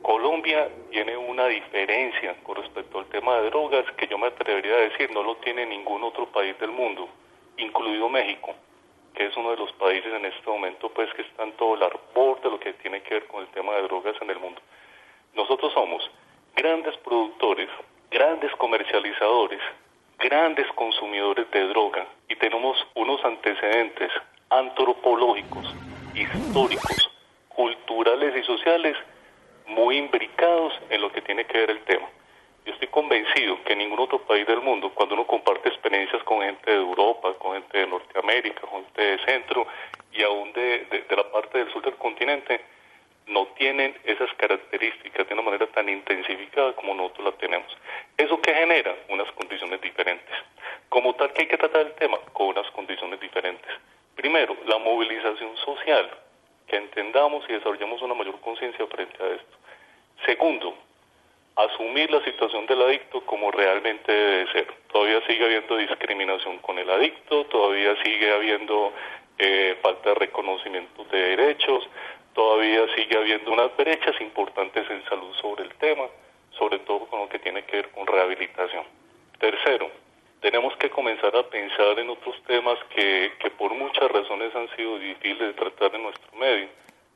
Colombia 0.02 0.68
tiene 0.90 1.16
una 1.16 1.46
diferencia 1.46 2.36
con 2.42 2.56
respecto 2.56 2.98
al 2.98 3.06
tema 3.06 3.40
de 3.40 3.50
drogas 3.50 3.84
que 3.96 4.06
yo 4.06 4.18
me 4.18 4.28
atrevería 4.28 4.74
a 4.74 4.88
decir 4.88 5.10
no 5.10 5.22
lo 5.22 5.36
tiene 5.36 5.66
ningún 5.66 6.04
otro 6.04 6.26
país 6.26 6.58
del 6.60 6.70
mundo, 6.70 7.08
incluido 7.56 8.08
México, 8.08 8.54
que 9.14 9.26
es 9.26 9.36
uno 9.36 9.50
de 9.50 9.56
los 9.56 9.72
países 9.72 10.12
en 10.12 10.26
este 10.26 10.48
momento 10.48 10.90
pues 10.90 11.12
que 11.14 11.22
está 11.22 11.42
en 11.42 11.52
todo 11.52 11.74
el 11.74 11.82
arbor 11.82 12.40
de 12.40 12.50
lo 12.50 12.60
que 12.60 12.74
tiene 12.74 13.02
que 13.02 13.14
ver 13.14 13.26
con 13.26 13.42
el 13.42 13.48
tema 13.48 13.74
de 13.74 13.82
drogas 13.82 14.14
en 14.20 14.30
el 14.30 14.38
mundo. 14.38 14.60
Nosotros 15.34 15.72
somos 15.72 16.08
grandes 16.54 16.96
productores, 16.98 17.68
grandes 18.10 18.54
comercializadores, 18.56 19.60
grandes 20.18 20.66
consumidores 20.74 21.50
de 21.50 21.68
droga 21.68 22.06
y 22.28 22.36
tenemos 22.36 22.76
unos 22.94 23.24
antecedentes 23.24 24.10
antropológicos, 24.50 25.66
históricos, 26.16 27.10
culturales 27.48 28.34
y 28.36 28.42
sociales 28.44 28.96
muy 29.66 29.98
imbricados 29.98 30.72
en 30.88 31.02
lo 31.02 31.12
que 31.12 31.20
tiene 31.20 31.44
que 31.44 31.58
ver 31.58 31.70
el 31.70 31.80
tema. 31.84 32.08
Yo 32.64 32.72
estoy 32.72 32.88
convencido 32.88 33.62
que 33.64 33.76
ningún 33.76 34.00
otro 34.00 34.18
país 34.22 34.46
del 34.46 34.60
mundo, 34.60 34.90
cuando 34.94 35.14
uno 35.14 35.26
comparte 35.26 35.68
experiencias 35.68 36.22
con 36.24 36.40
gente 36.40 36.70
de 36.70 36.78
Europa, 36.78 37.34
con 37.38 37.52
gente 37.52 37.78
de 37.78 37.86
Norteamérica, 37.86 38.62
con 38.62 38.84
gente 38.84 39.02
de 39.02 39.18
Centro 39.24 39.66
y 40.12 40.22
aún 40.22 40.52
de, 40.52 41.04
la 41.10 41.30
parte 41.30 41.58
del 41.58 41.72
sur 41.72 41.82
del 41.82 41.94
continente, 41.96 42.60
no 43.26 43.46
tienen 43.58 43.94
esas 44.04 44.32
características 44.34 45.28
de 45.28 45.34
una 45.34 45.42
manera 45.42 45.66
tan 45.68 45.88
intensificada 45.88 46.72
como 46.74 46.94
nosotros 46.94 47.26
la 47.26 47.32
tenemos. 47.32 47.76
¿Eso 48.16 48.40
que 48.40 48.54
genera? 48.54 48.94
Unas 49.08 49.30
condiciones 49.32 49.80
diferentes. 49.80 50.34
Como 50.88 51.14
tal 51.14 51.32
que 51.32 51.42
hay 51.42 51.48
que 51.48 51.58
tratar 51.58 51.82
el 51.86 51.92
tema 51.94 52.18
con 52.32 52.48
unas 52.48 52.70
condiciones 52.70 53.20
diferentes. 53.20 53.70
Primero, 54.16 54.56
la 54.66 54.78
movilización 54.78 55.56
social 55.58 56.10
que 56.66 56.76
entendamos 56.76 57.44
y 57.48 57.52
desarrollemos 57.52 58.02
una 58.02 58.14
mayor 58.14 58.40
conciencia 58.40 58.86
frente 58.86 59.22
a 59.22 59.28
esto. 59.28 59.56
Segundo, 60.24 60.76
asumir 61.56 62.10
la 62.10 62.24
situación 62.24 62.66
del 62.66 62.82
adicto 62.82 63.20
como 63.22 63.50
realmente 63.50 64.10
debe 64.12 64.52
ser. 64.52 64.66
Todavía 64.92 65.20
sigue 65.26 65.44
habiendo 65.44 65.76
discriminación 65.76 66.58
con 66.58 66.78
el 66.78 66.90
adicto, 66.90 67.44
todavía 67.46 67.94
sigue 68.02 68.32
habiendo 68.32 68.92
eh, 69.38 69.76
falta 69.82 70.10
de 70.10 70.14
reconocimiento 70.16 71.04
de 71.04 71.36
derechos, 71.36 71.88
todavía 72.34 72.86
sigue 72.94 73.16
habiendo 73.16 73.52
unas 73.52 73.74
brechas 73.76 74.20
importantes 74.20 74.88
en 74.90 75.04
salud 75.04 75.32
sobre 75.40 75.64
el 75.64 75.74
tema, 75.74 76.04
sobre 76.58 76.78
todo 76.80 77.06
con 77.06 77.20
lo 77.20 77.28
que 77.28 77.38
tiene 77.38 77.64
que 77.64 77.76
ver 77.76 77.90
con 77.90 78.06
rehabilitación. 78.06 78.84
Tercero, 79.38 79.90
tenemos 80.40 80.76
que 80.76 80.90
comenzar 80.90 81.34
a 81.36 81.42
pensar 81.44 81.98
en 81.98 82.10
otros 82.10 82.36
temas 82.46 82.78
que, 82.90 83.32
por 83.58 83.72
muchas 83.74 84.10
razones 84.10 84.54
han 84.54 84.68
sido 84.76 84.98
difíciles 84.98 85.38
de 85.38 85.54
tratar 85.54 85.94
en 85.94 86.02
nuestro 86.02 86.36
medio, 86.36 86.68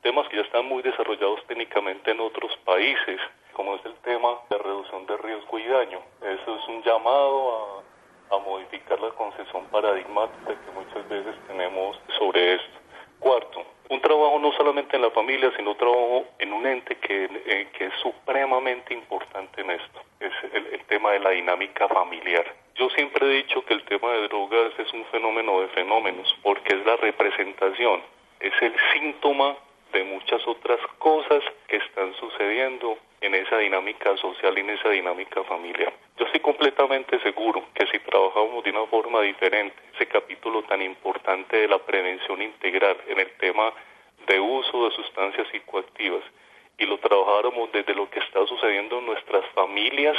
temas 0.03 0.29
que 0.29 0.37
ya 0.37 0.43
están 0.43 0.67
muy 0.67 0.83
desarrollados 0.83 1.45
técnicamente 1.47 2.11
en 2.11 2.21
otros 2.21 2.57
países, 2.65 3.21
como 3.53 3.77
es 3.77 3.85
el 3.85 3.95
tema 3.97 4.39
de 4.49 4.59
reducción 4.59 5.07
de 5.07 5.17
riesgo 5.19 5.59
y 5.59 5.67
daño. 5.67 6.01
Eso 6.23 6.57
es 6.57 6.69
un 6.69 6.83
llamado 6.83 7.85
a, 8.31 8.39
modificar 8.47 8.99
la 9.01 9.11
concepción 9.11 9.67
paradigmática 9.67 10.55
que 10.55 10.71
muchas 10.73 11.07
veces 11.09 11.35
tenemos 11.47 11.99
sobre 12.17 12.55
esto. 12.55 12.79
Cuarto, 13.19 13.65
un 13.91 14.01
trabajo 14.01 14.39
no 14.39 14.53
solamente 14.53 14.97
en 14.97 15.03
la 15.03 15.11
familia, 15.11 15.53
sino 15.57 15.73
un 15.73 15.77
trabajo 15.77 16.25
en 16.39 16.53
un 16.53 16.65
ente 16.67 16.97
eh, 17.03 17.69
que 17.77 17.85
es 17.85 17.95
supremamente 18.03 18.95
importante 18.95 19.61
en 19.61 19.73
esto, 19.73 20.01
es 20.21 20.33
el 20.55 20.85
tema 20.87 21.11
de 21.11 21.19
la 21.21 21.31
dinámica 21.31 21.87
familiar 21.89 22.47
yo 22.81 22.89
siempre 22.97 23.27
he 23.27 23.43
dicho 23.43 23.63
que 23.67 23.75
el 23.75 23.85
tema 23.85 24.11
de 24.13 24.29
drogas 24.29 24.73
es 24.79 24.91
un 24.95 25.05
fenómeno 25.13 25.61
de 25.61 25.69
fenómenos, 25.69 26.35
porque 26.43 26.75
es 26.75 26.87
la 26.87 26.97
representación, 26.97 28.01
es 28.41 28.55
el 28.63 28.75
síntoma 28.95 29.55
de 29.93 30.03
muchas 30.05 30.41
otras 30.49 30.81
cosas 30.97 31.45
que 31.69 31.77
están 31.77 32.15
sucediendo 32.15 32.97
en 33.21 33.35
esa 33.35 33.59
dinámica 33.59 34.17
social 34.17 34.57
y 34.57 34.61
en 34.63 34.71
esa 34.71 34.89
dinámica 34.89 35.45
familiar. 35.45 35.93
Yo 36.17 36.25
estoy 36.25 36.41
completamente 36.41 37.21
seguro 37.21 37.63
que 37.75 37.87
si 37.89 37.99
trabajamos 37.99 38.65
de 38.65 38.71
una 38.71 38.87
forma 38.87 39.21
diferente 39.21 39.77
ese 39.95 40.07
capítulo 40.07 40.63
tan 40.63 40.81
importante 40.81 41.59
de 41.59 41.69
la 41.69 41.79
prevención 41.81 42.41
integral 42.41 42.97
en 43.09 43.21
el 43.21 43.31
tema 43.33 43.75
de 44.27 44.41
uso 44.41 44.89
de 44.89 44.97
sustancias 44.97 45.47
psicoactivas 45.49 46.25
y 46.79 46.87
lo 46.87 46.97
trabajáramos 46.97 47.71
desde 47.73 47.95
lo 47.95 48.09
que 48.09 48.21
está 48.21 48.47
sucediendo 48.47 49.01
en 49.01 49.07
nuestras 49.07 49.45
familias, 49.49 50.17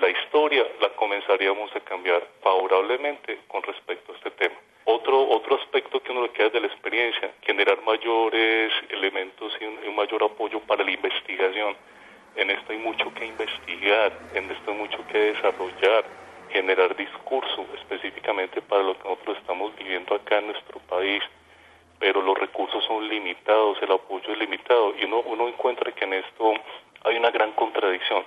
la 0.00 0.08
historia 0.08 0.66
la 0.80 0.88
comenzaríamos 0.90 1.74
a 1.76 1.80
cambiar 1.80 2.26
favorablemente 2.42 3.40
con 3.48 3.62
respecto 3.62 4.12
a 4.12 4.16
este 4.16 4.30
tema. 4.32 4.54
Otro, 4.84 5.28
otro 5.28 5.56
aspecto 5.56 6.02
que 6.02 6.10
uno 6.10 6.22
le 6.22 6.30
queda 6.30 6.48
de 6.48 6.60
la 6.60 6.66
experiencia, 6.66 7.32
generar 7.42 7.82
mayores 7.82 8.72
elementos 8.88 9.52
y 9.60 9.64
un, 9.64 9.94
mayor 9.94 10.24
apoyo 10.24 10.60
para 10.60 10.84
la 10.84 10.90
investigación. 10.90 11.76
En 12.36 12.50
esto 12.50 12.72
hay 12.72 12.78
mucho 12.78 13.12
que 13.12 13.26
investigar, 13.26 14.12
en 14.34 14.50
esto 14.50 14.70
hay 14.70 14.76
mucho 14.76 15.06
que 15.08 15.18
desarrollar, 15.18 16.04
generar 16.50 16.96
discurso 16.96 17.66
específicamente 17.74 18.62
para 18.62 18.82
lo 18.82 18.94
que 18.98 19.08
nosotros 19.08 19.36
estamos 19.38 19.76
viviendo 19.76 20.14
acá 20.14 20.38
en 20.38 20.46
nuestro 20.46 20.80
país 20.80 21.22
pero 21.98 22.22
los 22.22 22.38
recursos 22.38 22.82
son 22.86 23.06
limitados, 23.10 23.76
el 23.82 23.92
apoyo 23.92 24.32
es 24.32 24.38
limitado 24.38 24.94
y 24.98 25.04
uno, 25.04 25.20
uno 25.20 25.48
encuentra 25.48 25.92
que 25.92 26.04
en 26.06 26.14
esto 26.14 26.54
hay 27.04 27.18
una 27.18 27.30
gran 27.30 27.52
contradicción 27.52 28.24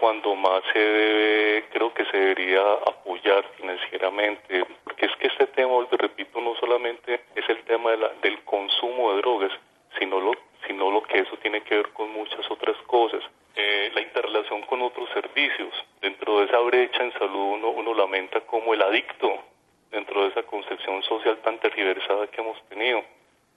cuando 0.00 0.34
más 0.36 0.62
se 0.72 0.78
debe, 0.78 1.64
creo 1.70 1.92
que 1.92 2.04
se 2.06 2.16
debería 2.16 2.62
apoyar 2.86 3.44
financieramente, 3.56 4.64
porque 4.84 5.06
es 5.06 5.16
que 5.16 5.26
este 5.26 5.46
tema, 5.48 5.86
repito, 5.90 6.40
no 6.40 6.54
solamente 6.56 7.20
es 7.34 7.48
el 7.48 7.62
tema 7.64 7.90
del 8.22 8.42
consumo 8.44 9.12
de 9.12 9.18
drogas, 9.18 9.52
sino 9.98 10.20
lo, 10.20 10.32
sino 10.66 10.90
lo 10.90 11.02
que 11.02 11.18
eso 11.18 11.36
tiene 11.38 11.62
que 11.62 11.76
ver 11.76 11.88
con 11.90 12.12
muchas 12.12 12.48
otras 12.50 12.76
cosas. 12.86 13.22
Eh, 13.56 13.90
la 13.92 14.00
interrelación 14.00 14.62
con 14.62 14.82
otros 14.82 15.08
servicios. 15.10 15.74
Dentro 16.00 16.38
de 16.38 16.46
esa 16.46 16.58
brecha 16.60 17.02
en 17.02 17.12
salud 17.14 17.54
uno, 17.54 17.70
uno 17.70 17.92
lamenta 17.94 18.40
como 18.42 18.74
el 18.74 18.82
adicto, 18.82 19.42
dentro 19.90 20.22
de 20.22 20.28
esa 20.28 20.44
concepción 20.44 21.02
social 21.02 21.38
tan 21.38 21.58
tergiversada 21.58 22.28
que 22.28 22.40
hemos 22.40 22.62
tenido, 22.68 23.02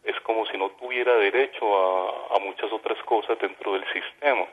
es 0.04 0.20
como 0.22 0.48
si 0.48 0.58
no 0.58 0.70
tuviera 0.72 1.14
derecho 1.18 2.34
a 2.34 2.40
muchas 2.40 2.72
otras 2.72 2.98
cosas 3.04 3.38
dentro 3.38 3.74
del 3.74 3.86
sistema 3.94 4.48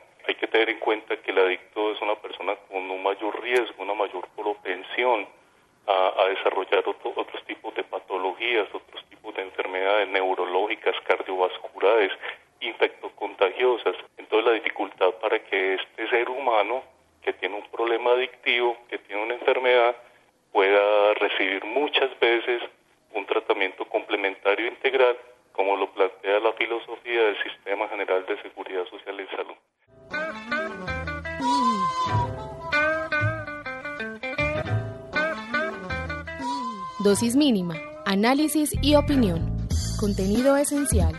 Dosis 37.01 37.37
mínima, 37.37 37.77
análisis 38.07 38.71
y 38.83 38.97
opinión. 38.97 39.57
Contenido 40.01 40.57
esencial. 40.57 41.15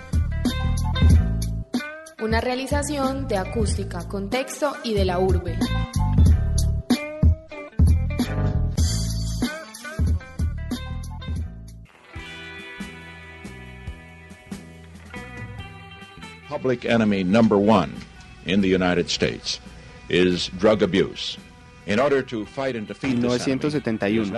Una 2.21 2.41
realización 2.41 3.29
de 3.29 3.37
acústica, 3.37 4.05
contexto 4.09 4.73
y 4.83 4.93
de 4.93 5.05
la 5.05 5.19
urbe. 5.19 5.57
public 16.49 16.83
enemy 16.83 17.23
number 17.23 17.57
one 17.57 17.95
in 18.45 18.59
the 18.59 18.67
United 18.67 19.09
States 19.09 19.61
is 20.09 20.49
drug 20.57 20.81
abuse. 20.81 21.37
In 21.89 21.99
order 21.99 22.23
to 22.23 22.45
fight 22.45 22.75
and 22.75 22.87
defeat 22.87 23.17
1971. 23.17 24.31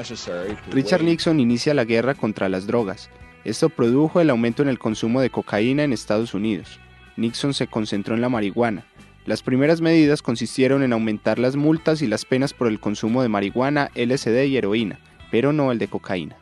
Richard 0.71 1.03
Nixon 1.03 1.41
inicia 1.41 1.73
la 1.73 1.83
guerra 1.83 2.15
contra 2.15 2.47
las 2.47 2.65
drogas. 2.65 3.09
Esto 3.43 3.67
produjo 3.67 4.21
el 4.21 4.29
aumento 4.29 4.63
en 4.63 4.69
el 4.69 4.79
consumo 4.79 5.19
de 5.19 5.29
cocaína 5.29 5.83
en 5.83 5.91
Estados 5.91 6.33
Unidos. 6.33 6.79
Nixon 7.17 7.53
se 7.53 7.67
concentró 7.67 8.15
en 8.15 8.21
la 8.21 8.29
marihuana. 8.29 8.85
Las 9.25 9.43
primeras 9.43 9.81
medidas 9.81 10.21
consistieron 10.21 10.81
en 10.81 10.93
aumentar 10.93 11.39
las 11.39 11.57
multas 11.57 12.01
y 12.01 12.07
las 12.07 12.23
penas 12.23 12.53
por 12.53 12.67
el 12.67 12.79
consumo 12.79 13.21
de 13.21 13.27
marihuana, 13.27 13.91
LSD 13.95 14.45
y 14.45 14.55
heroína, 14.55 14.99
pero 15.29 15.51
no 15.51 15.73
el 15.73 15.77
de 15.77 15.89
cocaína. 15.89 16.37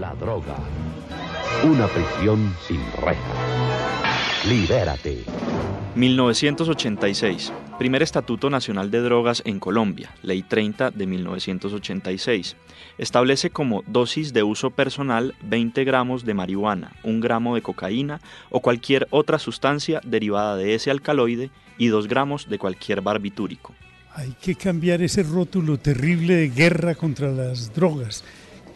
La 0.00 0.14
droga. 0.14 0.56
Una 1.64 1.86
prisión 1.86 2.54
sin 2.66 2.80
rejas. 3.02 3.49
Libérate. 4.48 5.24
1986. 5.94 7.52
Primer 7.78 8.02
Estatuto 8.02 8.48
Nacional 8.48 8.90
de 8.90 9.00
Drogas 9.00 9.42
en 9.44 9.60
Colombia, 9.60 10.14
Ley 10.22 10.42
30 10.42 10.92
de 10.92 11.06
1986. 11.06 12.56
Establece 12.96 13.50
como 13.50 13.84
dosis 13.86 14.32
de 14.32 14.42
uso 14.42 14.70
personal 14.70 15.34
20 15.42 15.84
gramos 15.84 16.24
de 16.24 16.32
marihuana, 16.32 16.92
1 17.02 17.20
gramo 17.20 17.54
de 17.54 17.60
cocaína 17.60 18.22
o 18.48 18.60
cualquier 18.60 19.08
otra 19.10 19.38
sustancia 19.38 20.00
derivada 20.04 20.56
de 20.56 20.74
ese 20.74 20.90
alcaloide 20.90 21.50
y 21.76 21.88
2 21.88 22.08
gramos 22.08 22.48
de 22.48 22.58
cualquier 22.58 23.02
barbitúrico. 23.02 23.74
Hay 24.14 24.34
que 24.40 24.54
cambiar 24.54 25.02
ese 25.02 25.22
rótulo 25.22 25.78
terrible 25.78 26.36
de 26.36 26.48
guerra 26.48 26.94
contra 26.94 27.30
las 27.30 27.74
drogas, 27.74 28.24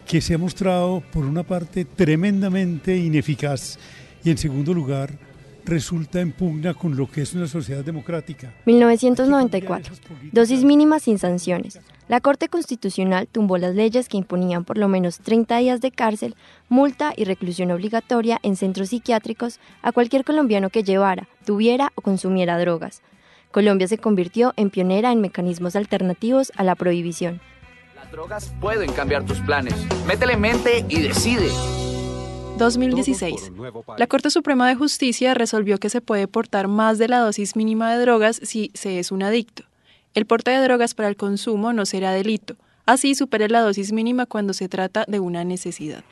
que 0.06 0.20
se 0.20 0.34
ha 0.34 0.38
mostrado 0.38 1.02
por 1.10 1.24
una 1.24 1.42
parte 1.42 1.86
tremendamente 1.86 2.94
ineficaz 2.98 3.78
y 4.22 4.30
en 4.30 4.36
segundo 4.36 4.74
lugar 4.74 5.33
resulta 5.66 6.20
en 6.20 6.32
pugna 6.32 6.74
con 6.74 6.96
lo 6.96 7.10
que 7.10 7.22
es 7.22 7.34
una 7.34 7.46
sociedad 7.46 7.84
democrática. 7.84 8.52
1994. 8.66 9.94
Dosis 10.32 10.64
mínima 10.64 10.98
sin 10.98 11.18
sanciones. 11.18 11.80
La 12.06 12.20
Corte 12.20 12.48
Constitucional 12.48 13.26
tumbó 13.30 13.56
las 13.56 13.74
leyes 13.74 14.08
que 14.08 14.18
imponían 14.18 14.64
por 14.64 14.76
lo 14.76 14.88
menos 14.88 15.18
30 15.20 15.58
días 15.58 15.80
de 15.80 15.90
cárcel, 15.90 16.36
multa 16.68 17.14
y 17.16 17.24
reclusión 17.24 17.70
obligatoria 17.70 18.38
en 18.42 18.56
centros 18.56 18.90
psiquiátricos 18.90 19.58
a 19.80 19.92
cualquier 19.92 20.24
colombiano 20.24 20.68
que 20.68 20.82
llevara, 20.82 21.28
tuviera 21.46 21.92
o 21.94 22.02
consumiera 22.02 22.58
drogas. 22.58 23.02
Colombia 23.50 23.88
se 23.88 23.98
convirtió 23.98 24.52
en 24.56 24.68
pionera 24.68 25.12
en 25.12 25.20
mecanismos 25.20 25.76
alternativos 25.76 26.52
a 26.56 26.64
la 26.64 26.74
prohibición. 26.74 27.40
Las 27.94 28.10
drogas 28.10 28.52
pueden 28.60 28.92
cambiar 28.92 29.24
tus 29.24 29.40
planes. 29.40 29.74
Métele 30.06 30.36
mente 30.36 30.84
y 30.88 31.00
decide. 31.00 31.48
2016. 32.58 33.52
La 33.98 34.06
Corte 34.06 34.30
Suprema 34.30 34.68
de 34.68 34.76
Justicia 34.76 35.34
resolvió 35.34 35.78
que 35.78 35.90
se 35.90 36.00
puede 36.00 36.28
portar 36.28 36.68
más 36.68 36.98
de 36.98 37.08
la 37.08 37.18
dosis 37.18 37.56
mínima 37.56 37.92
de 37.92 38.00
drogas 38.00 38.40
si 38.42 38.70
se 38.74 38.98
es 38.98 39.10
un 39.10 39.22
adicto. 39.22 39.64
El 40.14 40.26
porte 40.26 40.52
de 40.52 40.62
drogas 40.62 40.94
para 40.94 41.08
el 41.08 41.16
consumo 41.16 41.72
no 41.72 41.84
será 41.84 42.12
delito. 42.12 42.54
Así 42.86 43.14
supere 43.14 43.48
la 43.48 43.60
dosis 43.60 43.92
mínima 43.92 44.26
cuando 44.26 44.52
se 44.52 44.68
trata 44.68 45.04
de 45.08 45.18
una 45.18 45.42
necesidad. 45.44 46.04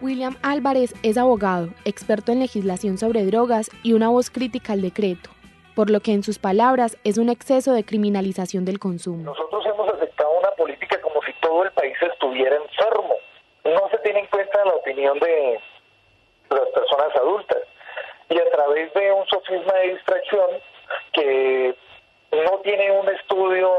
William 0.00 0.36
Álvarez 0.42 0.94
es 1.02 1.16
abogado, 1.16 1.68
experto 1.84 2.32
en 2.32 2.40
legislación 2.40 2.98
sobre 2.98 3.24
drogas 3.26 3.70
y 3.82 3.92
una 3.92 4.08
voz 4.08 4.30
crítica 4.30 4.72
al 4.72 4.80
decreto 4.80 5.30
por 5.74 5.90
lo 5.90 6.00
que 6.00 6.12
en 6.12 6.22
sus 6.22 6.38
palabras 6.38 6.98
es 7.04 7.18
un 7.18 7.28
exceso 7.28 7.72
de 7.72 7.84
criminalización 7.84 8.64
del 8.64 8.78
consumo. 8.78 9.24
Nosotros 9.24 9.64
hemos 9.66 9.88
aceptado 9.94 10.30
una 10.38 10.50
política 10.52 11.00
como 11.00 11.22
si 11.22 11.32
todo 11.40 11.64
el 11.64 11.72
país 11.72 11.96
estuviera 12.00 12.56
enfermo. 12.56 13.16
No 13.64 13.88
se 13.90 13.98
tiene 13.98 14.20
en 14.20 14.26
cuenta 14.26 14.64
la 14.64 14.74
opinión 14.74 15.18
de 15.18 15.60
las 16.50 16.68
personas 16.74 17.16
adultas. 17.16 17.58
Y 18.28 18.38
a 18.38 18.50
través 18.50 18.92
de 18.94 19.12
un 19.12 19.26
sofisma 19.26 19.72
de 19.74 19.94
distracción 19.94 20.50
que 21.12 21.74
no 22.32 22.58
tiene 22.60 22.90
un 22.90 23.08
estudio 23.08 23.72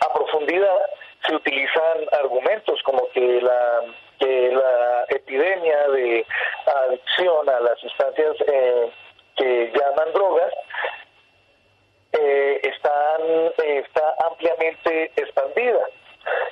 a 0.00 0.12
profundidad, 0.14 0.78
se 1.26 1.34
utilizan 1.34 2.06
argumentos 2.12 2.80
como 2.84 3.08
que 3.10 3.42
la, 3.42 3.82
que 4.18 4.50
la 4.52 5.04
epidemia 5.08 5.88
de 5.88 6.26
adicción 6.86 7.48
a 7.48 7.60
las 7.60 7.78
sustancias 7.80 8.36
eh, 8.46 8.90
que 9.48 9.72
llaman 9.72 10.12
drogas 10.12 10.52
eh, 12.12 12.60
están, 12.62 13.22
eh, 13.64 13.82
está 13.86 14.14
ampliamente 14.26 15.12
expandida. 15.16 15.80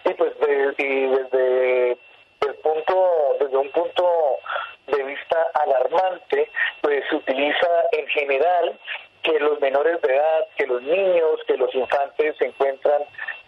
Y 0.04 0.14
pues 0.14 0.32
y 0.78 1.06
desde 1.06 1.92
el 1.92 2.54
punto 2.62 3.36
desde 3.40 3.56
un 3.56 3.70
punto 3.70 4.38
de 4.86 5.02
vista 5.02 5.50
alarmante 5.54 6.50
pues 6.80 7.04
se 7.10 7.16
utiliza 7.16 7.68
en 7.92 8.06
general 8.06 8.78
que 9.22 9.38
los 9.40 9.60
menores 9.60 10.00
de 10.00 10.14
edad 10.14 10.46
que 10.56 10.66
los 10.66 10.80
niños 10.82 11.40
que 11.46 11.56
los 11.58 11.74
infantes 11.74 12.36
se 12.38 12.46
encuentran 12.46 13.02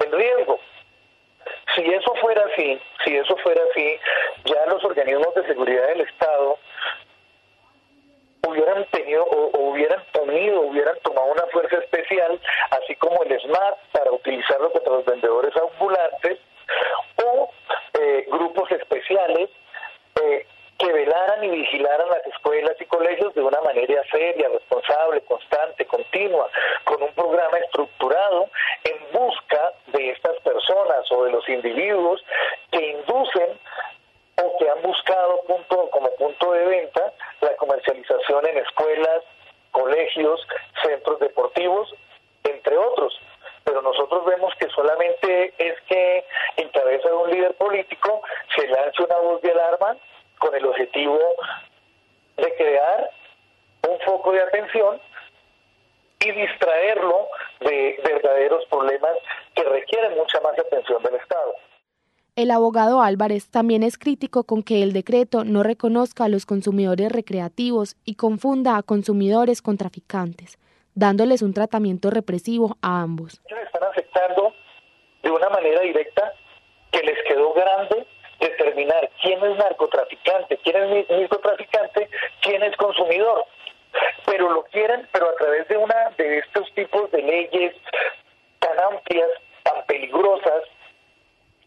en 0.05 0.13
riesgo. 0.13 0.59
Si 1.75 1.83
eso 1.83 2.15
fuera 2.21 2.45
así 2.53 2.79
si 3.05 3.17
eso 3.17 3.37
fuera 3.37 3.63
así 3.71 3.99
ya 4.45 4.67
los 4.67 4.85
organismos 4.85 5.35
de 5.35 5.47
seguridad 5.47 5.87
del 5.89 6.03
estado 6.03 6.59
hubieran 8.49 8.85
tenido 8.91 9.25
o, 9.25 9.71
hubieran 9.71 10.03
tenido, 10.13 10.61
hubieran 10.63 10.97
tomado 11.03 11.33
una 11.33 11.47
fuerza 11.53 11.77
especial, 11.79 12.41
así 12.71 12.95
como 12.97 13.23
el 13.25 13.41
SMART 13.41 13.79
para 13.93 14.13
utilizarlo 14.13 14.71
contra 14.73 14.93
los 14.95 15.05
vendedores 15.05 15.55
ambulantes, 15.57 16.39
o 17.25 17.51
eh, 18.01 18.27
grupos 18.31 18.71
especiales 18.73 19.51
eh, 20.23 20.47
que 20.79 20.93
velaran 20.93 21.43
y 21.43 21.49
vigilaran 21.49 22.09
las 22.09 22.25
escuelas 22.27 22.77
y 22.81 22.85
colegios 22.85 23.35
de 23.35 23.43
una 23.43 23.61
manera 23.63 24.03
seria, 24.11 24.49
responsable, 24.49 25.21
constante, 25.23 25.85
continua, 25.87 26.49
con 26.85 27.03
un 27.03 27.13
programa 27.15 27.59
estructurado 27.59 28.49
en 28.85 28.97
busca 29.13 29.73
de 29.89 30.11
estas 30.11 30.41
personas 30.43 31.11
o 31.11 31.25
de 31.25 31.33
los 31.33 31.49
individuos 31.49 32.25
que 32.71 32.91
inducen 32.91 33.59
o 34.43 34.59
que 34.59 34.71
han 34.71 34.83
buscado 34.83 35.41
punto, 35.47 35.91
como 35.91 36.11
punto 36.17 36.53
de 36.53 36.65
venta 36.65 37.13
la 37.41 37.57
comercialización 37.57 38.47
en 38.47 38.59
escuelas, 38.59 39.25
colegios, 39.73 40.47
centros 40.83 41.19
deportivos, 41.21 41.95
entre 42.45 42.77
otros. 42.77 43.19
Pero 43.65 43.83
nosotros 43.83 44.25
vemos 44.25 44.55
que 44.59 44.69
solamente 44.71 45.53
es 45.59 45.81
que 45.83 46.25
en 46.57 46.69
cabeza 46.71 47.09
de 47.09 47.15
un 47.15 47.31
líder 47.31 47.55
político 47.55 48.23
se 48.57 48.67
lance 48.67 49.03
una 49.03 49.17
voz 49.19 49.43
de 49.43 49.51
alarma 49.51 49.97
con 50.39 50.55
el 50.55 50.65
objetivo 50.67 51.19
de 52.37 52.55
crear 52.57 53.11
un 53.89 54.01
foco 54.01 54.33
de 54.33 54.43
atención 54.43 55.01
y 56.21 56.33
distraerlo 56.33 57.29
de 57.61 58.01
verdaderos 58.05 58.65
problemas 58.67 59.17
que 59.55 59.65
requieren 59.65 60.17
mucha 60.17 60.41
más 60.41 60.59
atención 60.59 61.03
del 61.03 61.17
Estado. 61.17 61.55
El 62.39 62.53
abogado 62.53 63.03
Álvarez 63.03 63.51
también 63.51 63.83
es 63.83 63.99
crítico 63.99 64.45
con 64.45 64.63
que 64.63 64.85
el 64.85 64.93
decreto 64.93 65.43
no 65.43 65.65
reconozca 65.65 66.27
a 66.27 66.29
los 66.29 66.47
consumidores 66.47 67.11
recreativos 67.11 67.97
y 68.05 68.15
confunda 68.15 68.77
a 68.77 68.85
consumidores 68.85 69.61
con 69.61 69.77
traficantes, 69.77 70.57
dándoles 70.95 71.43
un 71.43 71.53
tratamiento 71.53 72.11
represivo 72.11 72.77
a 72.81 73.03
ambos. 73.03 73.41
Ellos 73.49 73.65
están 73.67 73.83
afectando 73.83 74.55
de 75.25 75.31
una 75.33 75.49
manera 75.49 75.81
directa 75.81 76.33
que 76.93 77.03
les 77.03 77.17
quedó 77.27 77.55
grande 77.55 78.07
determinar 78.39 79.11
quién 79.21 79.45
es 79.45 79.57
narcotraficante, 79.57 80.61
quién 80.63 80.77
es 80.77 81.11
microtraficante, 81.11 82.09
quién 82.43 82.63
es 82.63 82.77
consumidor. 82.77 83.47
Pero 84.27 84.49
lo 84.49 84.63
quieren, 84.67 85.09
pero 85.11 85.29
a 85.29 85.35
través 85.35 85.67
de 85.67 85.77
una 85.77 86.15
de 86.17 86.39
estos 86.39 86.73
tipos 86.77 87.11
de 87.11 87.21
leyes 87.21 87.75
tan 88.61 88.79
amplias, 88.79 89.29
tan 89.65 89.85
peligrosas, 89.87 90.63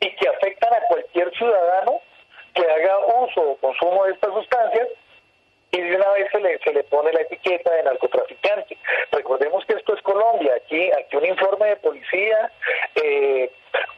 y 0.01 0.15
que 0.15 0.27
afectan 0.27 0.73
a 0.73 0.81
cualquier 0.87 1.31
ciudadano 1.35 2.01
que 2.53 2.61
haga 2.69 2.99
uso 3.21 3.41
o 3.41 3.57
consumo 3.57 4.03
de 4.05 4.13
estas 4.13 4.33
sustancias 4.33 4.89
y 5.71 5.79
de 5.79 5.95
una 5.95 6.09
vez 6.11 6.29
se 6.31 6.39
le, 6.39 6.59
se 6.59 6.73
le 6.73 6.83
pone 6.83 7.13
la 7.13 7.21
etiqueta 7.21 7.71
de 7.71 7.83
narcotraficante. 7.83 8.77
Recordemos 9.11 9.63
que 9.65 9.75
esto 9.75 9.95
es 9.95 10.01
Colombia, 10.01 10.53
aquí, 10.55 10.91
aquí 10.91 11.15
un 11.15 11.25
informe 11.25 11.67
de 11.67 11.75
policía 11.77 12.51
eh, 12.95 13.49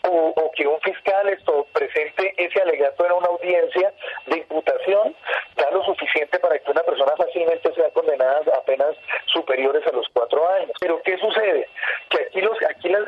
o, 0.03 0.51
que 0.55 0.67
un 0.67 0.79
fiscal 0.81 1.27
esto 1.29 1.65
presente 1.73 2.33
ese 2.37 2.61
alegato 2.61 3.05
en 3.05 3.13
una 3.13 3.27
audiencia 3.27 3.91
de 4.27 4.37
imputación 4.37 5.15
da 5.55 5.71
lo 5.71 5.83
suficiente 5.83 6.37
para 6.37 6.59
que 6.59 6.69
una 6.69 6.83
persona 6.83 7.13
fácilmente 7.17 7.73
sea 7.73 7.89
condenada 7.89 8.55
a 8.55 8.61
penas 8.65 8.95
superiores 9.25 9.85
a 9.87 9.91
los 9.91 10.07
cuatro 10.13 10.47
años. 10.51 10.71
Pero 10.79 11.01
¿qué 11.01 11.17
sucede? 11.17 11.67
Que 12.09 12.23
aquí 12.23 12.41
los, 12.41 12.57
aquí 12.69 12.89
las, 12.89 13.07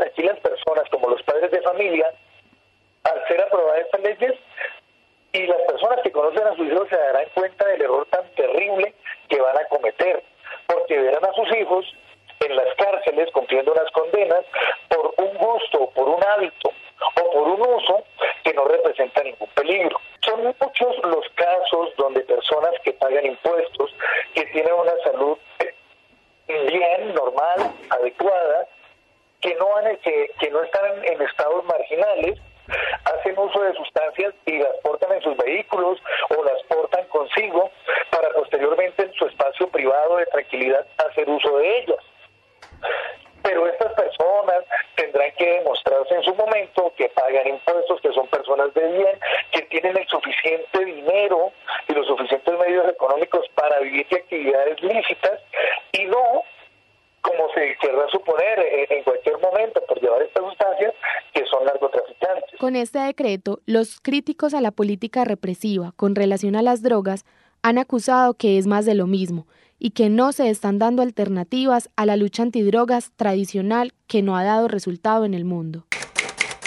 decreto, 63.16 63.62
los 63.66 64.02
críticos 64.02 64.54
a 64.54 64.60
la 64.60 64.72
política 64.72 65.24
represiva 65.24 65.94
con 65.96 66.16
relación 66.16 66.58
a 66.58 66.62
las 66.62 66.82
drogas 66.82 67.24
han 67.64 67.78
acusado 67.78 68.34
que 68.34 68.58
es 68.58 68.68
más 68.68 68.86
de 68.86 68.94
lo 68.94 69.08
mismo 69.08 69.48
y 69.80 69.92
que 69.92 70.10
no 70.10 70.34
se 70.34 70.50
están 70.50 70.80
dando 70.80 71.02
alternativas 71.02 71.90
a 71.96 72.06
la 72.06 72.18
lucha 72.18 72.44
antidrogas 72.44 73.14
tradicional 73.16 73.94
que 74.08 74.22
no 74.22 74.36
ha 74.36 74.44
dado 74.44 74.68
resultado 74.68 75.24
en 75.24 75.34
el 75.34 75.46
mundo. 75.46 75.86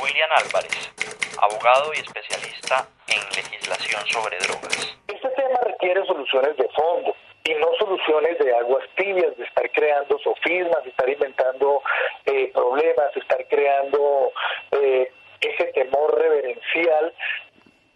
William 0.03 0.31
Álvarez, 0.39 0.91
abogado 1.39 1.93
y 1.95 1.99
especialista 1.99 2.89
en 3.09 3.21
legislación 3.37 4.03
sobre 4.09 4.39
drogas. 4.39 4.97
Este 5.07 5.29
tema 5.37 5.61
requiere 5.67 6.05
soluciones 6.07 6.57
de 6.57 6.69
fondo 6.71 7.15
y 7.45 7.53
no 7.61 7.69
soluciones 7.79 8.39
de 8.39 8.55
aguas 8.55 8.85
tibias, 8.97 9.37
de 9.37 9.45
estar 9.45 9.71
creando 9.73 10.19
sofismas, 10.21 10.83
de 10.83 10.91
estar 10.91 11.09
inventando 11.11 11.83
eh, 12.25 12.51
problemas, 12.55 13.13
de 13.15 13.21
estar 13.21 13.47
creando 13.49 14.33
eh, 14.73 15.13
ese 15.41 15.65
temor 15.73 16.19
reverencial 16.19 17.13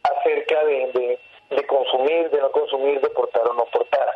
acerca 0.03 0.65
de, 0.65 1.19
de, 1.51 1.67
consumir, 1.67 2.31
de 2.31 2.41
no 2.41 2.51
consumir, 2.51 3.01
de 3.01 3.11
portar 3.11 3.43
o 3.49 3.55
no 3.55 3.65
portar. 3.67 4.09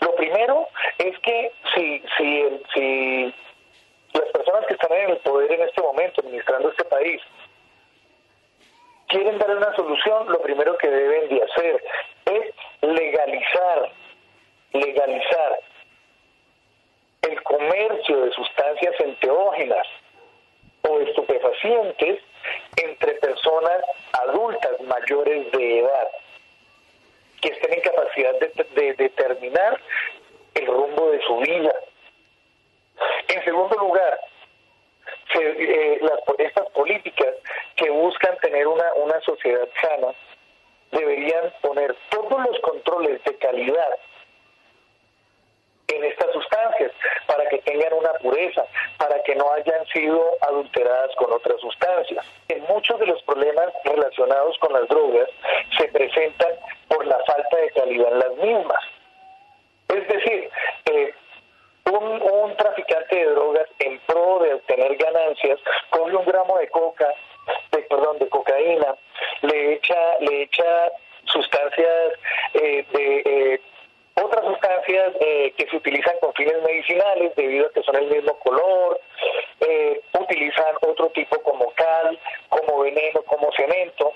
Lo 0.00 0.14
primero 0.16 0.68
es 0.98 1.18
que 1.20 1.52
si, 1.74 2.02
si, 2.16 2.62
si 2.74 3.34
las 4.12 4.28
personas 4.30 4.66
que 4.66 4.74
están 4.74 4.92
en 4.92 5.10
el 5.10 5.16
poder 5.18 5.52
en 5.52 5.62
este 5.62 5.82
momento, 5.82 6.20
administrando 6.20 6.70
este 6.70 6.84
país, 6.84 7.20
quieren 9.08 9.38
dar 9.38 9.56
una 9.56 9.74
solución, 9.76 10.28
lo 10.28 10.40
primero 10.40 10.76
que 10.78 10.88
deben 10.88 11.28
de 11.28 11.42
hacer 11.42 11.84
es 12.26 12.54
legalizar, 12.82 13.90
legalizar 14.72 15.60
el 17.22 17.42
comercio 17.42 18.24
de 18.24 18.32
sustancias 18.32 18.94
enteógenas 19.00 19.86
o 20.88 21.00
estupefacientes 21.00 22.20
entre 22.76 23.12
personas 23.14 23.82
adultas 24.12 24.80
mayores 24.82 25.50
de 25.52 25.80
edad 25.80 26.08
que 27.40 27.48
estén 27.48 27.74
en 27.74 27.80
capacidad 27.80 28.34
de, 28.40 28.94
determinar 28.94 29.80
el 30.54 30.66
rumbo 30.66 31.10
de 31.10 31.20
su 31.22 31.36
vida. 31.38 31.74
En 33.28 33.44
segundo 33.44 33.76
lugar, 33.76 34.18
eh, 35.40 36.00
estas 36.38 36.70
políticas 36.70 37.34
que 37.76 37.90
buscan 37.90 38.36
tener 38.38 38.66
una, 38.66 38.92
una 38.94 39.20
sociedad 39.20 39.68
sana 39.80 40.14
deberían 40.92 41.52
poner 41.60 41.94
todos 42.08 42.46
los 42.46 42.58
controles 42.60 43.22
de 43.24 43.36
calidad 43.36 43.98
en 45.88 46.04
estas 46.04 46.32
sustancias 46.32 46.92
para 47.26 47.48
que 47.48 47.58
tengan 47.58 47.92
una 47.92 48.12
pureza, 48.14 48.64
para 48.98 49.22
que 49.22 49.34
no 49.34 49.50
hayan 49.52 49.86
sido 49.86 50.22
adulteradas 50.40 51.14
con 51.16 51.32
otras 51.32 51.60
sustancias. 51.60 52.24
En 52.48 52.62
muchos 52.64 52.98
de 53.00 53.06
los 53.06 53.22
problemas 53.22 53.68
relacionados 53.84 54.56
con 54.58 54.72
las 54.72 54.88
drogas 54.88 55.28
se 55.78 55.88
presentan 55.88 56.52
por 56.88 57.06
la 57.06 57.18
falta 57.26 57.56
de 57.56 57.70
calidad 57.70 58.12
en 58.12 58.18
las 58.18 58.36
mismas. 58.36 58.84
Es 59.88 60.08
decir, 60.08 60.50
eh, 60.86 61.14
un, 61.92 62.22
un, 62.22 62.56
traficante 62.56 63.14
de 63.14 63.26
drogas 63.26 63.68
en 63.78 63.98
pro 64.00 64.38
de 64.40 64.54
obtener 64.54 64.96
ganancias 64.96 65.60
coge 65.90 66.16
un 66.16 66.24
gramo 66.24 66.58
de 66.58 66.68
coca, 66.68 67.08
de, 67.72 67.78
perdón, 67.82 68.18
de 68.18 68.28
cocaína, 68.28 68.96
le 69.42 69.74
echa, 69.74 70.18
le 70.20 70.42
echa 70.42 70.90
sustancias 71.26 72.12
eh, 72.54 72.86
de 72.90 73.22
eh, 73.26 73.60
otras 74.14 74.44
sustancias 74.44 75.12
eh, 75.20 75.52
que 75.56 75.66
se 75.66 75.76
utilizan 75.76 76.16
con 76.20 76.32
fines 76.34 76.62
medicinales 76.62 77.34
debido 77.34 77.66
a 77.66 77.72
que 77.72 77.82
son 77.82 77.96
el 77.96 78.06
mismo 78.06 78.38
color, 78.38 79.00
eh, 79.60 80.00
utilizan 80.18 80.74
otro 80.82 81.08
tipo 81.10 81.40
como 81.42 81.70
cal, 81.72 82.18
como 82.48 82.80
veneno, 82.80 83.22
como 83.22 83.50
cemento. 83.52 84.12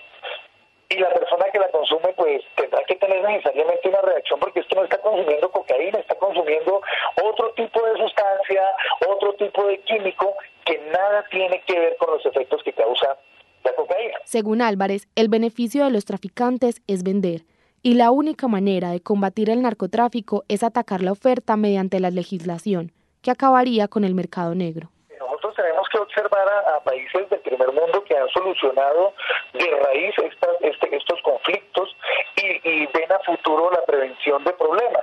Y 0.90 0.98
la 0.98 1.10
persona 1.10 1.46
que 1.52 1.58
la 1.58 1.68
consume 1.68 2.14
pues 2.14 2.42
tendrá 2.54 2.82
que 2.84 2.94
tener 2.94 3.22
necesariamente 3.22 3.88
una 3.88 4.00
reacción 4.00 4.40
porque 4.40 4.60
esto 4.60 4.76
no 4.76 4.84
está 4.84 4.98
consumiendo 4.98 5.50
cocaína, 5.50 5.98
está 5.98 6.14
consumiendo 6.14 6.80
otro 7.22 7.50
tipo 7.52 7.82
de 7.82 7.98
sustancia, 7.98 8.62
otro 9.06 9.34
tipo 9.34 9.66
de 9.66 9.78
químico 9.80 10.34
que 10.64 10.78
nada 10.78 11.26
tiene 11.30 11.60
que 11.62 11.78
ver 11.78 11.96
con 11.96 12.12
los 12.12 12.24
efectos 12.24 12.62
que 12.62 12.72
causa 12.72 13.18
la 13.64 13.72
cocaína. 13.74 14.18
Según 14.38 14.62
Álvarez, 14.62 15.08
el 15.16 15.26
beneficio 15.26 15.82
de 15.82 15.90
los 15.90 16.04
traficantes 16.04 16.80
es 16.86 17.02
vender 17.02 17.40
y 17.82 17.94
la 17.94 18.12
única 18.12 18.46
manera 18.46 18.92
de 18.92 19.00
combatir 19.00 19.50
el 19.50 19.62
narcotráfico 19.62 20.44
es 20.46 20.62
atacar 20.62 21.02
la 21.02 21.10
oferta 21.10 21.56
mediante 21.56 21.98
la 21.98 22.10
legislación, 22.10 22.92
que 23.20 23.32
acabaría 23.32 23.88
con 23.88 24.04
el 24.04 24.14
mercado 24.14 24.54
negro. 24.54 24.90
Nosotros 25.18 25.56
tenemos 25.56 25.88
que 25.88 25.98
observar 25.98 26.46
a, 26.48 26.78
países 26.84 27.28
del 27.30 27.40
primer 27.40 27.72
mundo 27.72 28.04
que 28.04 28.16
han 28.16 28.28
solucionado 28.28 29.12
de 29.54 29.66
raíz 29.84 30.14
este, 30.60 30.96
estos 30.96 31.20
conflictos 31.22 31.96
y, 32.36 32.86
ven 32.94 33.10
a 33.10 33.18
futuro 33.26 33.72
la 33.72 33.84
prevención 33.86 34.44
de 34.44 34.52
problemas. 34.52 35.02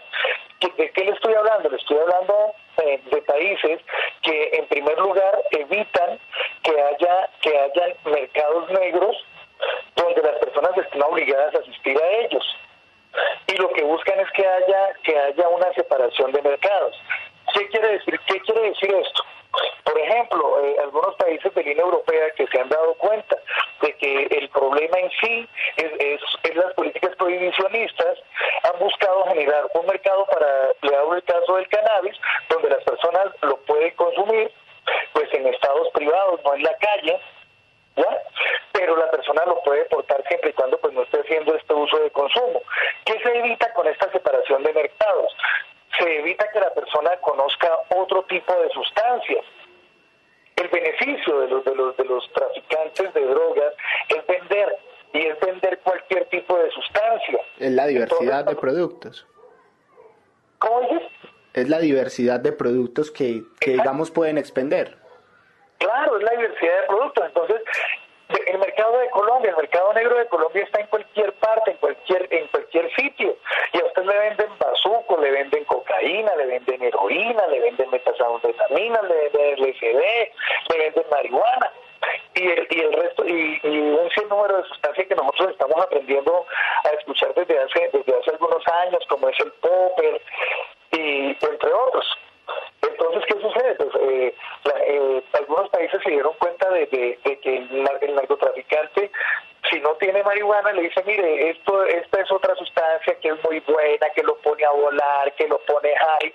¿De 0.78 0.92
qué 0.92 1.04
le 1.04 1.12
estoy 1.12 1.34
hablando? 1.34 1.70
Le 1.70 1.76
estoy 1.76 1.98
hablando 1.98 2.54
eh, 2.78 3.02
de 3.12 3.22
países 3.24 3.82
que 4.24 4.50
en 4.54 4.66
primer 4.68 4.98
lugar 4.98 5.42
evitan 5.52 6.20
que 6.64 6.72
haya 6.72 7.30
hayan 7.60 7.94
mercados 8.06 8.70
negros 8.72 9.16
donde 9.96 10.22
las 10.22 10.38
personas 10.40 10.78
estén 10.78 11.02
obligadas 11.04 11.56
a 11.56 11.60
asistir 11.60 11.98
a 12.02 12.08
ellos 12.20 12.44
y 13.48 13.56
lo 13.56 13.70
que 13.70 13.84
buscan 13.84 14.20
es 14.20 14.30
que 14.32 14.46
haya 14.46 14.94
que 15.04 15.18
haya 15.18 15.48
una 15.48 15.72
separación 15.74 16.32
de 16.32 16.42
mercados. 16.42 16.96
¿Qué 17.54 17.68
quiere 17.70 17.90
decir? 17.90 18.20
¿Qué 18.28 18.40
quiere 18.42 18.70
decir 18.70 18.94
esto? 18.94 19.24
Por 19.84 19.98
ejemplo, 19.98 20.66
eh, 20.66 20.76
algunos 20.84 21.16
países 21.16 21.54
de 21.54 21.64
línea 21.64 21.84
europea 21.84 22.30
que 22.32 22.48
se 22.48 22.60
han 22.60 22.68
dado 22.68 22.96
cuenta 22.96 23.38
de 23.82 23.94
que 23.96 24.24
el 24.24 24.50
problema 24.50 25.00
en 25.00 25.10
sí 25.22 25.48
es, 25.78 26.20
es, 26.44 26.56
las 26.56 26.74
políticas 26.74 27.16
prohibicionistas, 27.16 28.20
han 28.64 28.80
buscado 28.80 29.26
generar 29.28 29.66
un 29.74 29.86
mercado 29.86 30.26
para, 30.26 30.72
le 30.82 30.96
hago 30.98 31.16
el 31.16 31.24
caso 31.24 31.56
del 31.56 31.68
cannabis, 31.70 32.18
donde 32.50 32.70
las 32.70 32.84
personas 32.84 33.28
lo 33.42 33.58
pueden 33.58 33.92
consumir, 33.96 34.52
pues 35.14 35.34
en 35.34 35.48
estados 35.48 35.90
privados, 35.94 36.42
no 36.44 36.54
en 36.56 36.64
la 36.64 36.76
calle, 36.78 37.20
¿ya? 37.96 38.22
Pero 38.72 38.98
la 38.98 39.10
persona 39.10 39.44
lo 39.46 39.62
puede 39.64 39.86
portar 39.86 40.24
siempre 40.28 40.50
y 40.50 40.54
cuando 40.54 40.78
pues 40.80 40.94
no 40.94 41.04
esté 41.04 41.20
haciendo 41.22 41.56
este 41.56 41.74
uso 41.74 41.98
de 42.00 42.12
consumo. 42.12 42.62
¿Qué 43.06 43.20
se 43.20 43.38
evita 43.38 43.74
con 43.74 43.88
esta 43.88 44.12
separación 44.12 44.64
de 44.64 44.74
mercados? 44.74 45.36
Se 45.98 46.20
evita 46.20 46.50
que 46.52 46.60
la 46.60 46.74
persona 46.74 47.12
conozca 47.22 47.70
otro 47.96 48.24
tipo 48.24 48.54
de 48.54 48.70
sustancias. 48.70 49.46
El 50.58 50.70
beneficio 50.70 51.40
de 51.42 51.48
los 51.48 51.66
de 51.66 51.76
los 51.76 51.98
de 51.98 52.06
los 52.06 52.32
traficantes 52.34 53.14
de 53.14 53.26
drogas 53.26 53.74
es 54.10 54.28
vender 54.28 54.78
y 55.14 55.20
es 55.20 55.40
vender 55.40 55.80
cualquier 55.80 56.26
tipo 56.28 56.58
de 56.58 56.70
sustancia. 56.72 57.40
Es 57.60 57.72
la 57.72 57.88
diversidad 57.88 58.46
de 58.46 58.56
productos. 58.56 59.26
¿Cómo 60.60 60.82
dices? 60.82 61.12
Es 61.54 61.70
la 61.70 61.80
diversidad 61.80 62.40
de 62.40 62.52
productos 62.52 63.12
que, 63.12 63.44
que 63.60 63.72
digamos 63.72 64.12
pueden 64.12 64.38
expender. 64.38 64.98
Claro, 65.78 66.18
es 66.18 66.24
la 66.24 66.32
diversidad 66.32 66.82
de 66.82 66.88
productos. 66.88 67.26
Entonces, 67.26 67.62
el 68.48 68.58
mercado 68.58 68.98
de 68.98 69.10
Colombia, 69.12 69.52
el 69.52 69.58
mercado 69.58 69.94
negro 69.94 70.18
de 70.18 70.28
Colombia 70.28 70.64
está 70.64 70.80
en 70.80 70.88
cualquier 70.88 71.34
parte, 71.34 71.72
en 71.72 71.78
cualquier 71.78 72.28
en 72.34 72.48
cualquier 72.48 72.94
sitio. 72.96 73.38
Y 73.74 73.80
a 73.80 73.86
usted 73.86 74.04
le 74.04 74.18
venden 74.18 74.50
bazuco, 74.58 75.18
le 75.18 75.32
venden 75.32 75.64
cocaína, 75.66 76.36
le 76.36 76.46
venden 76.48 76.84
heroína, 76.84 77.48
le 77.48 77.60
venden 77.60 77.90
metanfetamina, 77.92 79.02
le 79.04 79.30
venden 79.30 79.60
LSD, 79.60 80.72
le 80.72 80.78
venden 80.78 81.06
marihuana. 81.12 81.72
Y 82.36 82.48
el, 82.52 82.68
y 82.70 82.80
el 82.82 82.94
resto, 82.94 83.26
y, 83.26 83.60
un 83.64 84.10
sinnúmero 84.12 84.58
de 84.58 84.68
sustancias 84.68 85.08
que 85.08 85.16
nosotros 85.16 85.52
estamos 85.52 85.82
aprendiendo 85.84 86.46
a 86.84 86.90
escuchar 86.90 87.34
desde 87.34 87.58
hace, 87.58 87.90
desde 87.94 88.20
hace 88.20 88.32
algunos 88.32 88.68
años, 88.68 89.04
como 89.08 89.30
es 89.30 89.40
el 89.40 89.52
popper, 89.54 90.22
y 90.92 91.30
entre 91.30 91.74
otros. 91.74 92.06
Entonces, 92.82 93.24
¿qué 93.28 93.42
sucede? 93.42 93.76
Pues, 93.76 93.90
eh, 94.02 94.36
eh, 94.88 95.24
algunos 95.34 95.70
países 95.70 96.02
se 96.04 96.12
dieron 96.12 96.34
cuenta 96.40 96.70
de, 96.70 96.88
que 96.88 97.58
el, 97.58 97.84
narcotraficante, 98.16 99.12
si 99.70 99.80
no 99.80 99.94
tiene 99.96 100.24
marihuana, 100.46 100.74
le 100.74 100.84
dice, 100.84 101.04
mire, 101.06 101.50
esto, 101.50 101.86
esta 101.86 102.22
es 102.22 102.32
otra 102.32 102.56
sustancia 102.56 103.16
que 103.20 103.30
es 103.30 103.44
muy 103.44 103.60
buena, 103.62 104.10
que 104.12 104.24
lo 104.24 104.36
pone 104.38 104.66
a 104.66 104.72
volar, 104.72 105.34
que 105.36 105.48
lo 105.48 105.60
pone 105.60 105.96
high. 105.96 106.34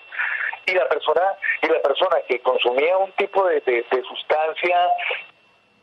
Y 0.66 0.72
la 0.72 0.88
persona, 0.88 1.36
y 1.62 1.66
la 1.66 1.80
persona 1.80 2.20
que 2.28 2.40
consumía 2.40 2.96
un 2.98 3.12
tipo 3.12 3.44
de, 3.46 3.60
de 3.60 4.02
sustancia 4.02 4.90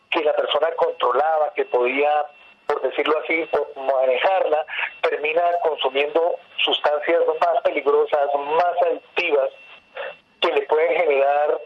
que 0.09 0.21
la 0.23 0.33
persona 0.33 0.71
controlaba, 0.75 1.53
que 1.55 1.65
podía 1.65 2.25
por 2.67 2.81
decirlo 2.81 3.17
así, 3.19 3.47
manejarla, 3.75 4.65
termina 5.01 5.41
consumiendo 5.63 6.35
sustancias 6.57 7.21
más 7.39 7.61
peligrosas, 7.63 8.27
más 8.35 8.81
adictivas, 8.87 9.49
que 10.41 10.51
le 10.51 10.61
pueden 10.63 10.97
generar, 10.97 11.61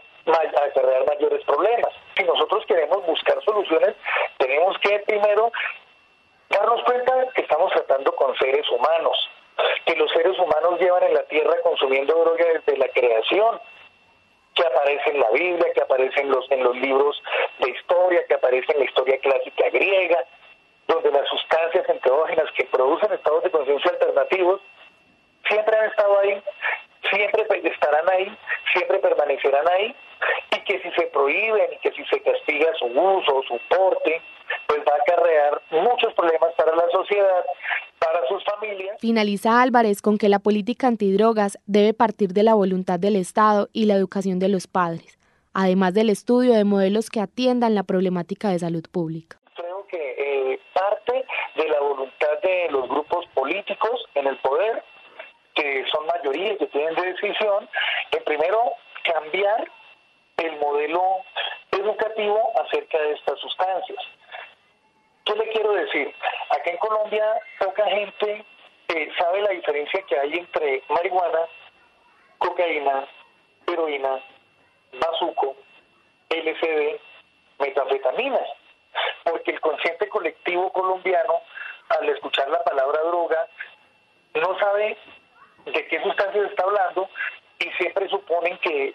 acarrear 0.64 1.04
mayores 1.06 1.44
problemas. 1.44 1.92
Si 2.16 2.22
nosotros 2.22 2.64
queremos 2.66 3.04
buscar 3.04 3.42
soluciones, 3.44 3.96
tenemos 4.38 4.78
que 4.78 5.00
primero 5.00 5.50
darnos 6.50 6.82
cuenta 6.84 7.28
que 7.34 7.42
estamos 7.42 7.72
tratando 7.72 8.14
con 8.14 8.36
seres 8.36 8.68
humanos, 8.70 9.30
que 9.84 9.96
los 9.96 10.10
seres 10.12 10.38
humanos 10.38 10.80
llevan 10.80 11.02
en 11.04 11.14
la 11.14 11.24
tierra 11.24 11.56
consumiendo 11.62 12.14
droga 12.14 12.44
desde 12.44 12.76
la 12.76 12.88
creación, 12.88 13.60
que 14.54 14.64
aparece 14.64 15.10
en 15.10 15.20
la 15.20 15.30
Biblia, 15.30 15.72
que 15.74 15.80
aparece 15.80 16.20
en 16.20 16.30
los, 16.30 16.50
en 16.50 16.62
los 16.62 16.76
libros 16.76 17.22
de 17.58 17.70
historia, 17.70 18.24
que 18.28 18.34
aparece 18.34 18.70
en 18.72 18.80
la 18.80 18.84
historia 18.84 19.18
clásica 19.18 19.70
griega, 19.70 20.24
donde 20.88 21.10
las 21.10 21.26
sustancias 21.28 21.88
enteógenas 21.88 22.50
que 22.52 22.64
producen 22.64 23.12
estados 23.12 23.42
de 23.44 23.50
conciencia 23.50 23.90
alternativos 23.90 24.60
siempre 25.48 25.76
han 25.76 25.86
estado 25.86 26.18
ahí, 26.20 26.42
siempre 27.10 27.46
estarán 27.64 28.08
ahí, 28.10 28.36
siempre 28.72 28.98
permanecerán 28.98 29.68
ahí, 29.68 29.96
y 30.54 30.60
que 30.60 30.80
si 30.80 30.90
se 30.92 31.06
prohíben 31.08 31.72
y 31.72 31.76
que 31.78 31.92
si 31.92 32.04
se 32.04 32.20
castiga 32.20 32.74
su 32.74 32.86
uso, 32.86 33.42
su 33.48 33.58
porte, 33.68 34.20
pues 34.66 34.80
va 34.80 34.92
a 34.94 35.02
acarrear 35.02 35.62
muchos 36.02 36.14
problemas 36.14 36.52
para 36.56 36.74
la 36.74 36.90
sociedad, 36.90 37.44
para 37.98 38.26
sus 38.26 38.42
familias. 38.44 38.98
Finaliza 39.00 39.62
Álvarez 39.62 40.02
con 40.02 40.18
que 40.18 40.28
la 40.28 40.38
política 40.38 40.88
antidrogas 40.88 41.58
debe 41.66 41.94
partir 41.94 42.32
de 42.32 42.42
la 42.42 42.54
voluntad 42.54 42.98
del 42.98 43.16
Estado 43.16 43.68
y 43.72 43.86
la 43.86 43.94
educación 43.94 44.38
de 44.38 44.48
los 44.48 44.66
padres, 44.66 45.18
además 45.54 45.94
del 45.94 46.10
estudio 46.10 46.54
de 46.54 46.64
modelos 46.64 47.10
que 47.10 47.20
atiendan 47.20 47.74
la 47.74 47.84
problemática 47.84 48.50
de 48.50 48.58
salud 48.58 48.84
pública 48.90 49.38
parte 50.72 51.24
de 51.56 51.68
la 51.68 51.80
voluntad 51.80 52.40
de 52.42 52.68
los 52.70 52.88
grupos 52.88 53.26
políticos 53.34 54.04
en 54.14 54.26
el 54.26 54.36
poder, 54.38 54.82
que 55.54 55.84
son 55.92 56.06
mayorías 56.06 56.58
que 56.58 56.66
tienen 56.66 56.94
de 56.94 57.12
decisión, 57.12 57.68
en 58.10 58.24
primero 58.24 58.72
cambiar 59.04 59.70
el 60.38 60.58
modelo 60.58 61.02
educativo 61.70 62.52
acerca 62.64 62.98
de 62.98 63.12
estas 63.12 63.38
sustancias. 63.38 63.98
¿Qué 65.24 65.34
le 65.34 65.48
quiero 65.50 65.72
decir? 65.72 66.14
Acá 66.50 66.70
en 66.70 66.78
Colombia 66.78 67.24
poca 67.58 67.84
gente 67.86 68.44
eh, 68.88 69.12
sabe 69.18 69.42
la 69.42 69.50
diferencia 69.50 70.02
que 70.02 70.18
hay 70.18 70.34
entre 70.34 70.82
marihuana, 70.88 71.46
cocaína, 72.38 73.06
heroína, 73.66 74.20
bazuco, 74.92 75.56
LSD, 76.30 77.00
metanfetaminas 77.58 78.48
porque 79.24 79.52
el 79.52 79.60
consciente 79.60 80.08
colectivo 80.08 80.70
colombiano, 80.72 81.40
al 81.88 82.08
escuchar 82.08 82.48
la 82.48 82.62
palabra 82.64 83.00
droga, 83.02 83.48
no 84.34 84.58
sabe 84.58 84.96
de 85.66 85.86
qué 85.86 86.02
sustancias 86.02 86.50
está 86.50 86.64
hablando 86.64 87.08
y 87.58 87.70
siempre 87.72 88.08
suponen 88.08 88.58
que 88.58 88.94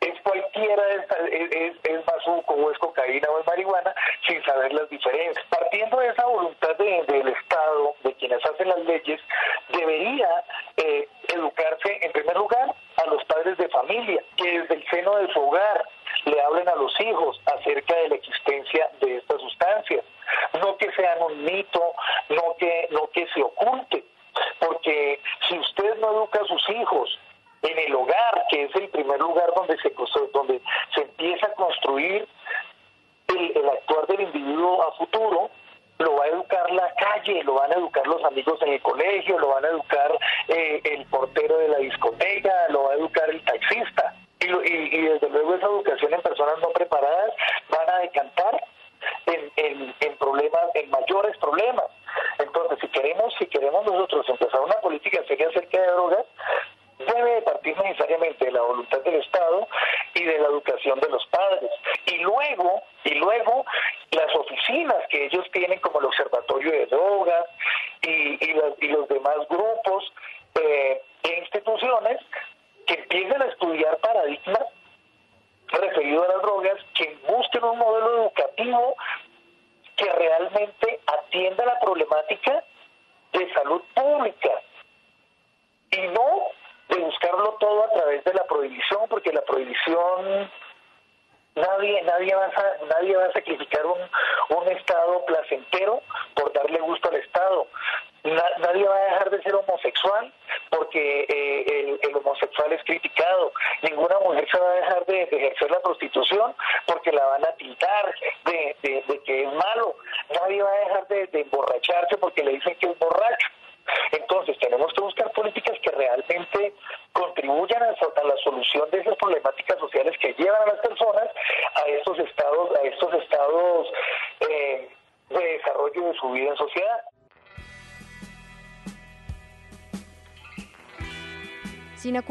es 0.00 0.20
cualquiera, 0.22 0.82
es, 0.94 1.04
es, 1.32 1.76
es 1.84 2.04
bazuco 2.04 2.54
o 2.54 2.70
es 2.70 2.78
cocaína 2.78 3.28
o 3.30 3.40
es 3.40 3.46
marihuana, 3.46 3.94
sin 4.26 4.42
saber 4.44 4.72
las 4.72 4.88
diferencias. 4.90 5.44
Partiendo 5.48 5.98
de 5.98 6.08
esa 6.08 6.26
voluntad 6.26 6.76
del 6.76 7.28
Estado, 7.28 7.94
de 8.04 8.14
quienes 8.14 8.44
hacen 8.44 8.68
las 8.68 8.78
leyes, 8.80 9.20
debería 9.68 10.44
eh, 10.76 11.08
educarse 11.28 11.98
en 12.02 12.12
primer 12.12 12.36
lugar 12.36 12.74
a 12.96 13.06
los 13.06 13.24
padres 13.24 13.56
de 13.58 13.68
familia, 13.68 14.22
que 14.36 14.60
desde 14.60 14.74
el 14.74 14.86
seno 14.90 15.16
de 15.16 15.32
su 15.32 15.40
hogar 15.40 15.84
le 16.24 16.40
hablen 16.40 16.68
a 16.68 16.74
los 16.74 16.92
hijos 17.00 17.40
acerca 17.46 17.94
de 17.94 18.08
la 18.08 18.14
existencia 18.16 18.90
de 19.00 19.16
estas 19.16 19.40
sustancias. 19.40 20.04
No 20.60 20.76
que 20.76 20.90
sean 20.92 21.22
un 21.22 21.44
mito, 21.44 21.94
no 22.30 22.56
que, 22.58 22.88
no 22.90 23.08
que 23.12 23.26
se 23.28 23.42
oculte, 23.42 24.04
porque 24.58 25.20
si 25.48 25.58
usted 25.58 25.96
no 25.96 26.10
educa 26.12 26.40
a 26.40 26.46
sus 26.46 26.68
hijos 26.70 27.18
en 27.62 27.78
el 27.78 27.94
hogar, 27.94 28.44
que 28.50 28.64
es 28.64 28.74
el 28.76 28.88
primer 28.88 29.20
lugar 29.20 29.52
donde 29.66 29.82
se, 29.82 29.92
donde 30.32 30.60
se 30.94 31.02
empieza 31.02 31.46
a 31.46 31.52
construir 31.52 32.26
el, 33.28 33.68
actuar 33.68 34.06
del 34.06 34.20
individuo 34.20 34.82
a 34.82 34.92
futuro, 34.92 35.50
lo 35.98 36.16
va 36.16 36.24
a 36.24 36.28
educar 36.28 36.70
la 36.72 36.94
calle, 36.94 37.42
lo 37.42 37.54
van 37.54 37.72
a 37.72 37.76
educar 37.76 38.06
los 38.06 38.22
amigos 38.24 38.60
en 38.62 38.74
el 38.74 38.82
colegio, 38.82 39.38
lo 39.38 39.48
van 39.48 39.64
a 39.64 39.68
educar 39.68 40.18
eh, 40.48 40.80
el 40.84 41.06
portero 41.06 41.58
de 41.58 41.68
la 41.68 41.78
discoteca, 41.78 42.52
lo 42.68 42.84
va 42.84 42.92
a 42.92 42.96
educar 42.96 43.28
el 43.30 43.42
taxista. 43.44 44.14
Y, 44.38 44.46
y, 44.46 45.02
desde 45.02 45.30
luego 45.30 45.54
esa 45.54 45.66
educación 45.66 46.12
en 46.12 46.20
personas 46.20 46.58
no 46.60 46.68
preparadas 46.68 47.32
van 47.70 47.88
a 47.88 47.98
decantar 48.00 48.62
en, 49.26 49.50
en, 49.56 49.94
en, 50.00 50.16
problemas, 50.18 50.62
en 50.74 50.90
mayores 50.90 51.36
problemas. 51.38 51.86
Entonces, 52.38 52.78
si 52.80 52.88
queremos, 52.88 53.34
si 53.38 53.46
queremos 53.46 53.84
nosotros 53.86 54.28
empezar 54.28 54.60
una 54.60 54.78
política 54.80 55.22
seria 55.26 55.48
acerca 55.48 55.80
de 55.80 55.86
drogas, 55.86 56.26
debe 56.98 57.42
partir 57.42 57.76
necesariamente 57.78 58.44
de 58.46 58.52
la 58.52 58.62
voluntad 58.62 59.00
del 59.02 59.16
Estado 59.16 59.68
y 60.14 60.24
de 60.24 60.38
la 60.38 60.48
educación 60.48 60.98
de 61.00 61.08
los 61.08 61.26
padres. 61.26 61.70
Y 62.06 62.18
luego, 62.18 62.82
y 63.04 63.14
luego 63.14 63.64
las 64.12 64.34
oficinas 64.34 64.96
que 65.10 65.26
ellos 65.26 65.44
tienen 65.52 65.78
como 65.80 66.00
el 66.00 66.06
Observatorio 66.06 66.70
de 66.70 66.86
Drogas 66.86 67.46
y, 68.02 68.44
y, 68.44 68.88
los, 68.88 69.08
demás 69.08 69.36
grupos 69.48 70.12
eh, 70.54 71.02
e 71.22 71.38
instituciones 71.40 72.18
que 72.86 72.94
empiecen 72.94 73.42
a 73.42 73.46
estudiar 73.46 73.98
paradigmas 73.98 74.64
referidos 75.68 76.28
a 76.28 76.32
las 76.32 76.42
drogas, 76.42 76.78
que 76.94 77.18
busquen 77.26 77.64
un 77.64 77.78
modelo 77.78 78.22
educativo 78.22 78.96
que 79.96 80.12
realmente 80.12 81.00
atienda 81.06 81.64
la 81.64 81.80
problemática 81.80 82.64
de 83.32 83.52
salud 83.52 83.82
pública 83.94 84.50
y 85.90 86.00
no 86.08 86.50
de 86.88 86.98
buscarlo 86.98 87.56
todo 87.58 87.84
a 87.84 87.90
través 87.90 88.24
de 88.24 88.34
la 88.34 88.44
prohibición, 88.44 89.08
porque 89.08 89.32
la 89.32 89.42
prohibición 89.42 90.50
nadie 91.54 92.02
nadie 92.02 92.34
va 92.34 92.44
a 92.44 92.84
nadie 92.86 93.16
va 93.16 93.24
a 93.24 93.32
sacrificar 93.32 93.86
un, 93.86 93.98
un 94.50 94.68
estado 94.68 95.24
placentero 95.24 96.02
por 96.34 96.52
darle 96.52 96.78
gusto 96.80 97.08
al 97.08 97.16
estado 97.16 97.66
nadie 98.24 98.86
va 98.86 98.96
a 98.96 99.04
dejar 99.04 99.30
de 99.30 99.42
ser 99.42 99.54
porque 100.70 101.26
eh, 101.28 101.98
el, 102.02 102.16
homosexual 102.16 102.72
es 102.72 102.82
criticado. 102.84 103.52
Ninguna 103.82 104.18
mujer 104.20 104.48
se 104.50 104.58
va 104.58 104.70
a 104.70 104.74
dejar 104.74 105.06
de, 105.06 105.22
ejercer 105.22 105.70
la 105.70 105.80
prostitución 105.80 106.54
porque 106.86 107.12
la 107.12 107.24
van 107.26 107.44
a 107.44 107.55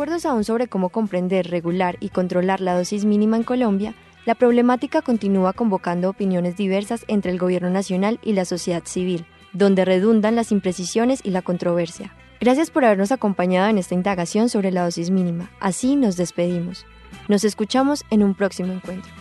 Sin 0.06 0.12
acuerdos 0.12 0.32
aún 0.32 0.43
sobre 0.43 0.68
cómo 0.68 0.89
comprender, 0.89 1.49
regular 1.49 1.97
y 1.99 2.10
controlar 2.10 2.62
la 2.62 2.78
dosis 2.78 3.06
mínima 3.06 3.38
en 3.38 3.43
Colombia, 3.43 3.95
la 4.28 4.36
problemática 4.36 5.01
continúa 5.01 5.51
convocando 5.51 6.12
opiniones 6.12 6.56
diversas 6.56 7.06
entre 7.08 7.32
el 7.32 7.39
gobierno 7.39 7.72
nacional 7.72 8.20
y 8.22 8.34
la 8.34 8.45
sociedad 8.45 8.84
civil 8.86 9.26
donde 9.53 9.84
redundan 9.84 10.36
las 10.36 10.51
imprecisiones 10.51 11.22
y 11.24 11.32
la 11.32 11.41
controversia. 11.41 12.14
Gracias 12.39 12.70
por 12.70 12.86
habernos 12.86 13.12
acompañado 13.12 13.68
en 13.68 13.80
esta 13.80 13.95
indagación 13.95 14.47
sobre 14.47 14.70
la 14.70 14.84
dosis 14.84 15.10
mínima. 15.10 15.49
Así 15.60 15.95
nos 15.95 16.18
despedimos. 16.18 16.86
Nos 17.28 17.43
escuchamos 17.43 18.03
en 18.12 18.22
un 18.22 18.36
próximo 18.36 18.74
encuentro. 18.74 19.12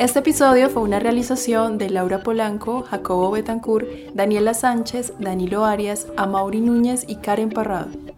Este 0.00 0.20
episodio 0.20 0.70
fue 0.70 0.80
una 0.80 0.98
realización 0.98 1.76
de 1.76 1.90
Laura 1.90 2.22
Polanco, 2.22 2.80
Jacobo 2.84 3.32
Betancourt, 3.32 3.86
Daniela 4.14 4.54
Sánchez, 4.54 5.12
Danilo 5.18 5.66
Arias, 5.66 6.06
Amaury 6.16 6.60
Núñez 6.60 7.04
y 7.06 7.16
Karen 7.16 7.50
Parrado. 7.50 8.09